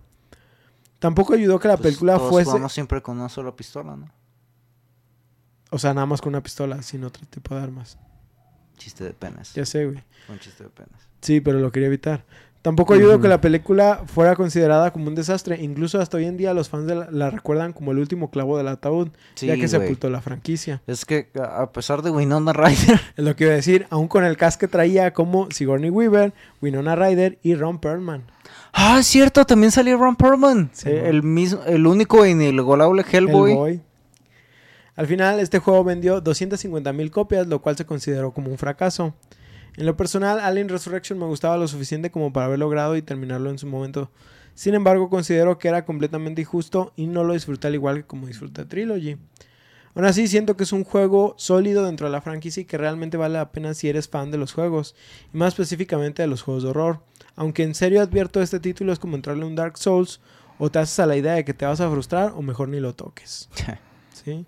[0.99, 2.49] Tampoco ayudó que la Pues, película todos fuese...
[2.49, 4.11] jugamos siempre con una sola pistola, ¿no?
[5.69, 7.97] O sea, nada más con una pistola, sin otro tipo de armas.
[8.77, 9.53] Chiste de penes.
[9.53, 10.03] Ya sé, güey.
[10.29, 11.07] Un chiste de penes.
[11.21, 12.25] Sí, pero lo quería evitar.
[12.61, 15.61] Tampoco ayudó que la película fuera considerada como un desastre.
[15.61, 18.57] Incluso hasta hoy en día los fans de la, la recuerdan como el último clavo
[18.57, 19.69] del ataúd, Sí, ya que güey.
[19.69, 20.81] sepultó la franquicia.
[20.85, 24.25] Es que a pesar de Winona Ryder, Es lo que iba a decir, aún con
[24.25, 28.23] el cast que traía como Sigourney Weaver, Winona Ryder y Ron Perlman.
[28.73, 30.69] Ah, es cierto, también salió Ron Perlman.
[30.73, 33.51] Sí, Eh, el mismo, el único inigualable Hellboy.
[33.51, 33.81] Hellboy.
[34.95, 39.13] Al final, este juego vendió 250 mil copias, lo cual se consideró como un fracaso.
[39.77, 43.51] En lo personal, Alien Resurrection me gustaba lo suficiente como para haber logrado y terminarlo
[43.51, 44.09] en su momento.
[44.55, 48.25] Sin embargo, considero que era completamente injusto y no lo disfruté al igual que como
[48.25, 49.17] disfruté Trilogy.
[49.93, 53.17] Aún así, siento que es un juego sólido dentro de la franquicia y que realmente
[53.17, 54.95] vale la pena si eres fan de los juegos,
[55.31, 57.03] y más específicamente de los juegos de horror.
[57.35, 60.21] Aunque en serio advierto este título es como entrarle a un Dark Souls,
[60.57, 62.79] o te haces a la idea de que te vas a frustrar, o mejor ni
[62.79, 63.47] lo toques.
[64.13, 64.47] ¿sí?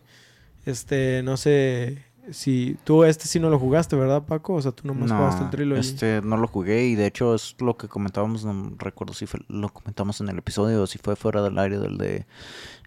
[0.66, 4.54] Este, no sé si tú este sí no lo jugaste, ¿verdad, Paco?
[4.56, 5.80] O sea, tú nomás jugaste el trilogy.
[5.80, 9.42] este no lo jugué y de hecho es lo que comentábamos, no recuerdo si fue-
[9.48, 12.26] lo comentamos en el episodio o si fue fuera del aire del de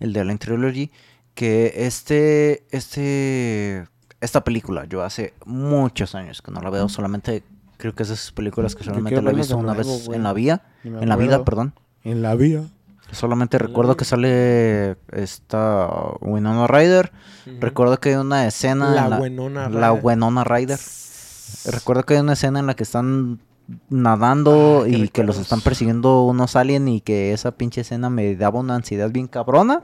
[0.01, 0.91] el de Alien Trilogy,
[1.35, 3.87] que este este
[4.21, 7.43] esta película yo hace muchos años que no la veo, solamente
[7.77, 9.87] creo que es de esas películas que solamente la he visto una vez
[10.17, 11.75] en la vida, en la vida, perdón.
[12.05, 12.65] En la vida.
[13.13, 15.89] Solamente En la recuerdo que sale esta
[16.21, 17.13] Winona Ryder.
[17.61, 20.05] Recuerdo que hay una escena La en la, Winona la Ryder.
[20.05, 20.79] Winona Ryder.
[21.67, 23.39] Recuerdo que hay una escena en la que están
[23.89, 28.35] nadando Ah, y que los están persiguiendo unos aliens y que esa pinche escena me
[28.35, 29.83] daba una ansiedad bien cabrona.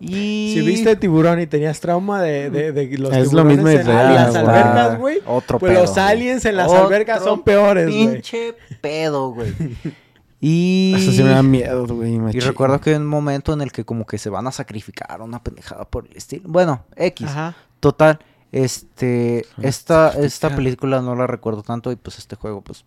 [0.00, 3.68] Y Si viste tiburón y tenías trauma de, de, de los Es lo tiburones mismo
[3.68, 4.36] en, las güey.
[4.46, 5.18] albercas, güey.
[5.26, 8.12] Otro Pues pedo, los aliens en las Otro albercas son peores, güey.
[8.12, 9.52] Pinche pedo, güey.
[10.40, 10.94] Y...
[10.96, 12.14] Eso sí me da miedo, güey.
[12.32, 15.20] Y recuerdo que hay un momento en el que como que se van a sacrificar
[15.20, 16.44] una pendejada por el estilo.
[16.48, 17.26] Bueno, X.
[17.26, 17.56] Ajá.
[17.80, 18.18] Total,
[18.50, 22.84] este, esta, esta película no la recuerdo tanto y pues este juego, pues,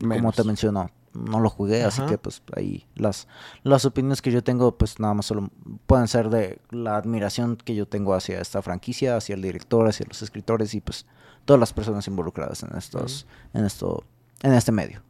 [0.00, 3.28] como te menciono, no lo jugué, así que pues ahí las,
[3.62, 5.48] las opiniones que yo tengo, pues nada más solo
[5.86, 10.06] pueden ser de la admiración que yo tengo hacia esta franquicia, hacia el director, hacia
[10.06, 11.06] los escritores y pues
[11.44, 14.04] todas las personas involucradas en estos, en esto,
[14.42, 15.02] en este medio.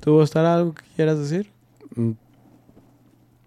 [0.00, 1.50] ¿Tú, Gustar, algo que quieras decir?
[1.94, 2.12] Mm,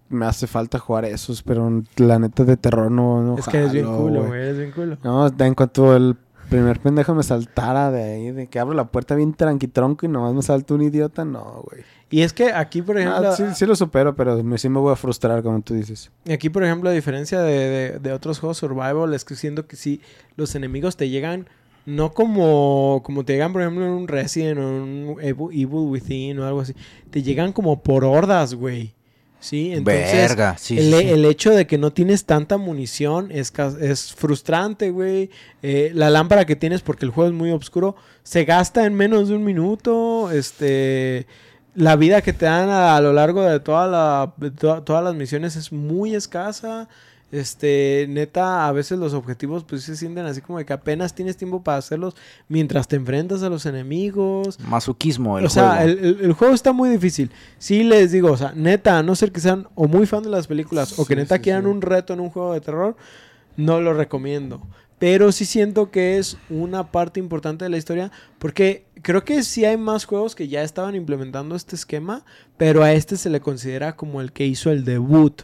[0.09, 3.71] Me hace falta jugar esos, pero la neta de terror no, no es que eres
[3.71, 4.41] bien culo, güey.
[4.41, 4.97] Eres bien culo.
[5.03, 6.17] No, en cuanto el
[6.49, 10.33] primer pendejo me saltara de ahí, de que abro la puerta bien tranquitronco y nomás
[10.33, 11.83] me salta un idiota, no, güey.
[12.09, 14.79] Y es que aquí, por ejemplo, Ah, sí, sí lo supero, pero me, sí me
[14.79, 16.11] voy a frustrar, como tú dices.
[16.29, 17.53] Aquí, por ejemplo, a diferencia de,
[17.93, 20.01] de- de otros juegos survival, es que siento que sí,
[20.35, 21.47] los enemigos te llegan
[21.85, 24.67] no como, como te llegan, por ejemplo, en un Resident o en
[25.09, 26.73] un Evil, Within o algo así.
[27.09, 28.93] Te llegan como por hordas, güey.
[29.39, 33.51] Sí, entonces Verga, sí, el, sí, el hecho de que no tienes tanta munición es,
[33.81, 35.31] es frustrante, güey.
[35.63, 39.29] Eh, la lámpara que tienes, porque el juego es muy oscuro, se gasta en menos
[39.29, 40.29] de un minuto.
[40.29, 41.25] Este,
[41.73, 45.03] la vida que te dan a, a lo largo de, toda la, de to- todas
[45.03, 46.87] las misiones es muy escasa.
[47.31, 51.37] Este, neta, a veces los objetivos pues se sienten así como de que apenas tienes
[51.37, 52.15] tiempo para hacerlos
[52.49, 54.59] mientras te enfrentas a los enemigos.
[54.59, 55.89] Masoquismo el o sea, juego.
[55.91, 57.31] el, el- el juego está muy difícil.
[57.57, 60.29] Sí les digo, o sea, neta, a no ser que sean o muy fan de
[60.29, 61.69] las películas o que neta sí, quieran sí.
[61.69, 62.97] un reto en un juego de terror,
[63.55, 64.61] no lo recomiendo.
[64.99, 69.65] Pero sí siento que es una parte importante de la historia porque creo que sí
[69.65, 72.23] hay más juegos que ya estaban implementando este esquema,
[72.57, 75.41] pero a este se le considera como el que hizo el debut,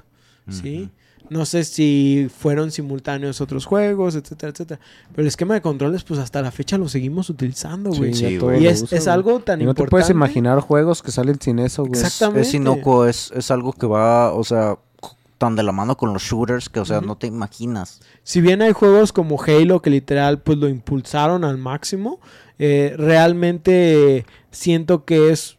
[0.50, 0.92] ¿sí?
[1.30, 4.80] No sé si fueron simultáneos otros juegos, etcétera, etcétera.
[5.12, 8.14] Pero el esquema de controles, pues hasta la fecha lo seguimos utilizando, güey.
[8.14, 9.90] Sí, y es, usa, es algo tan Y no te importante.
[9.92, 12.00] puedes imaginar juegos que salen sin eso, güey.
[12.00, 12.42] Exactamente.
[12.42, 14.78] Es inocuo, es, es algo que va, o sea,
[15.38, 18.02] tan de la mano con los shooters que, o sea, no te imaginas.
[18.24, 22.20] Si bien hay juegos como Halo que literal pues lo impulsaron al máximo,
[22.58, 25.57] eh, realmente siento que es,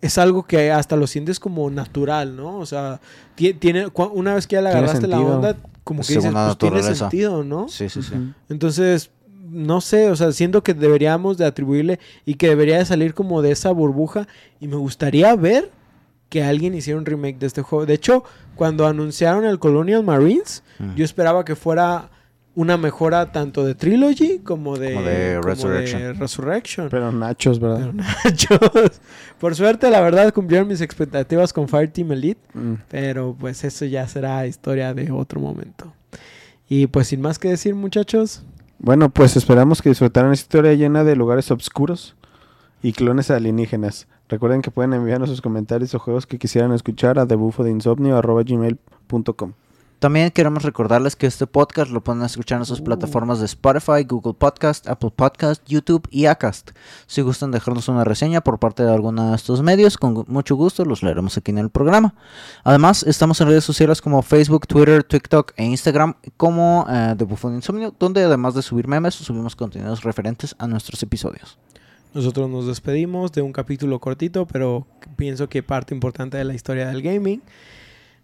[0.00, 2.58] es algo que hasta lo sientes como natural, ¿no?
[2.58, 3.00] O sea,
[3.34, 6.82] ti- tiene, una vez que ya le agarraste la onda, como que dices, pues tiene
[6.94, 7.68] sentido, ¿no?
[7.68, 8.14] Sí, sí, sí.
[8.48, 9.10] Entonces,
[9.50, 13.42] no sé, o sea, siento que deberíamos de atribuirle y que debería de salir como
[13.42, 14.28] de esa burbuja
[14.60, 15.70] y me gustaría ver
[16.28, 17.84] que alguien hiciera un remake de este juego.
[17.86, 18.22] De hecho,
[18.54, 20.94] cuando anunciaron el Colonial Marines, Mm.
[20.94, 22.08] yo esperaba que fuera
[22.54, 26.02] una mejora tanto de Trilogy como de, Como de como Resurrection.
[26.02, 26.88] de Resurrection.
[26.90, 27.92] Pero nachos, ¿verdad?
[27.92, 29.00] Pero nachos.
[29.38, 32.40] Por suerte, la verdad, cumplieron mis expectativas con Fireteam Elite.
[32.54, 32.74] Mm.
[32.88, 35.92] Pero pues eso ya será historia de otro momento.
[36.68, 38.42] Y pues sin más que decir, muchachos.
[38.78, 42.16] Bueno, pues esperamos que disfrutaran esta historia llena de lugares oscuros
[42.82, 44.06] y clones alienígenas.
[44.28, 49.52] Recuerden que pueden enviarnos sus comentarios o juegos que quisieran escuchar a debufodeinsomnio.gmail.com
[50.00, 54.32] También queremos recordarles que este podcast lo pueden escuchar en sus plataformas de Spotify, Google
[54.32, 56.70] Podcast, Apple Podcast, YouTube y Acast.
[57.06, 60.86] Si gustan dejarnos una reseña por parte de alguno de estos medios, con mucho gusto
[60.86, 62.14] los leeremos aquí en el programa.
[62.64, 67.54] Además, estamos en redes sociales como Facebook, Twitter, TikTok e Instagram como eh, The Bufón
[67.56, 71.58] Insomnio, donde además de subir memes, subimos contenidos referentes a nuestros episodios.
[72.14, 74.86] Nosotros nos despedimos de un capítulo cortito, pero
[75.16, 77.42] pienso que parte importante de la historia del gaming.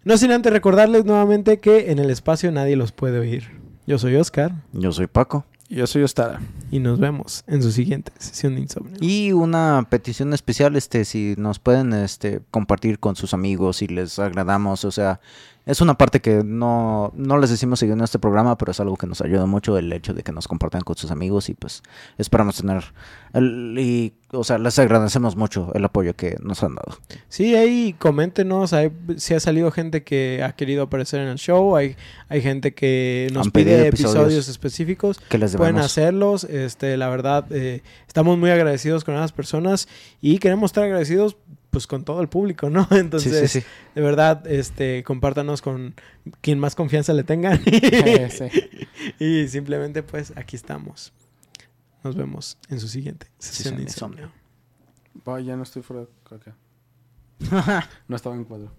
[0.07, 3.59] No sin antes recordarles nuevamente que en el espacio nadie los puede oír.
[3.85, 5.45] Yo soy Oscar Yo soy Paco.
[5.67, 6.39] Yo soy Ostara.
[6.71, 8.95] y nos vemos en su siguiente sesión de insomnio.
[9.01, 14.17] Y una petición especial, este, si nos pueden este, compartir con sus amigos si les
[14.17, 15.19] agradamos, o sea,
[15.67, 18.95] es una parte que no, no les decimos seguir en este programa, pero es algo
[18.95, 21.83] que nos ayuda mucho el hecho de que nos compartan con sus amigos y pues
[22.17, 22.85] esperamos tener,
[23.33, 26.97] el, y, o sea, les agradecemos mucho el apoyo que nos han dado.
[27.27, 31.75] Sí, ahí coméntenos, hay, si ha salido gente que ha querido aparecer en el show,
[31.75, 31.97] hay,
[32.29, 34.15] hay gente que nos Han pide episodios.
[34.15, 35.19] episodios específicos.
[35.29, 39.89] Que les Pueden hacerlos, este, la verdad, eh, estamos muy agradecidos con esas personas
[40.21, 41.35] y queremos estar agradecidos
[41.77, 42.87] pues con todo el público, ¿no?
[42.91, 43.67] Entonces, sí, sí.
[43.93, 45.93] de verdad, este, compártanos con
[46.41, 48.87] quien más confianza le tengan Sí.
[49.23, 51.13] y simplemente pues aquí estamos.
[52.03, 54.31] Nos vemos en su siguiente Sesión de de insomnio.
[55.45, 56.55] Ya no estoy fuera de acá.
[58.07, 58.71] No estaba en cuadro.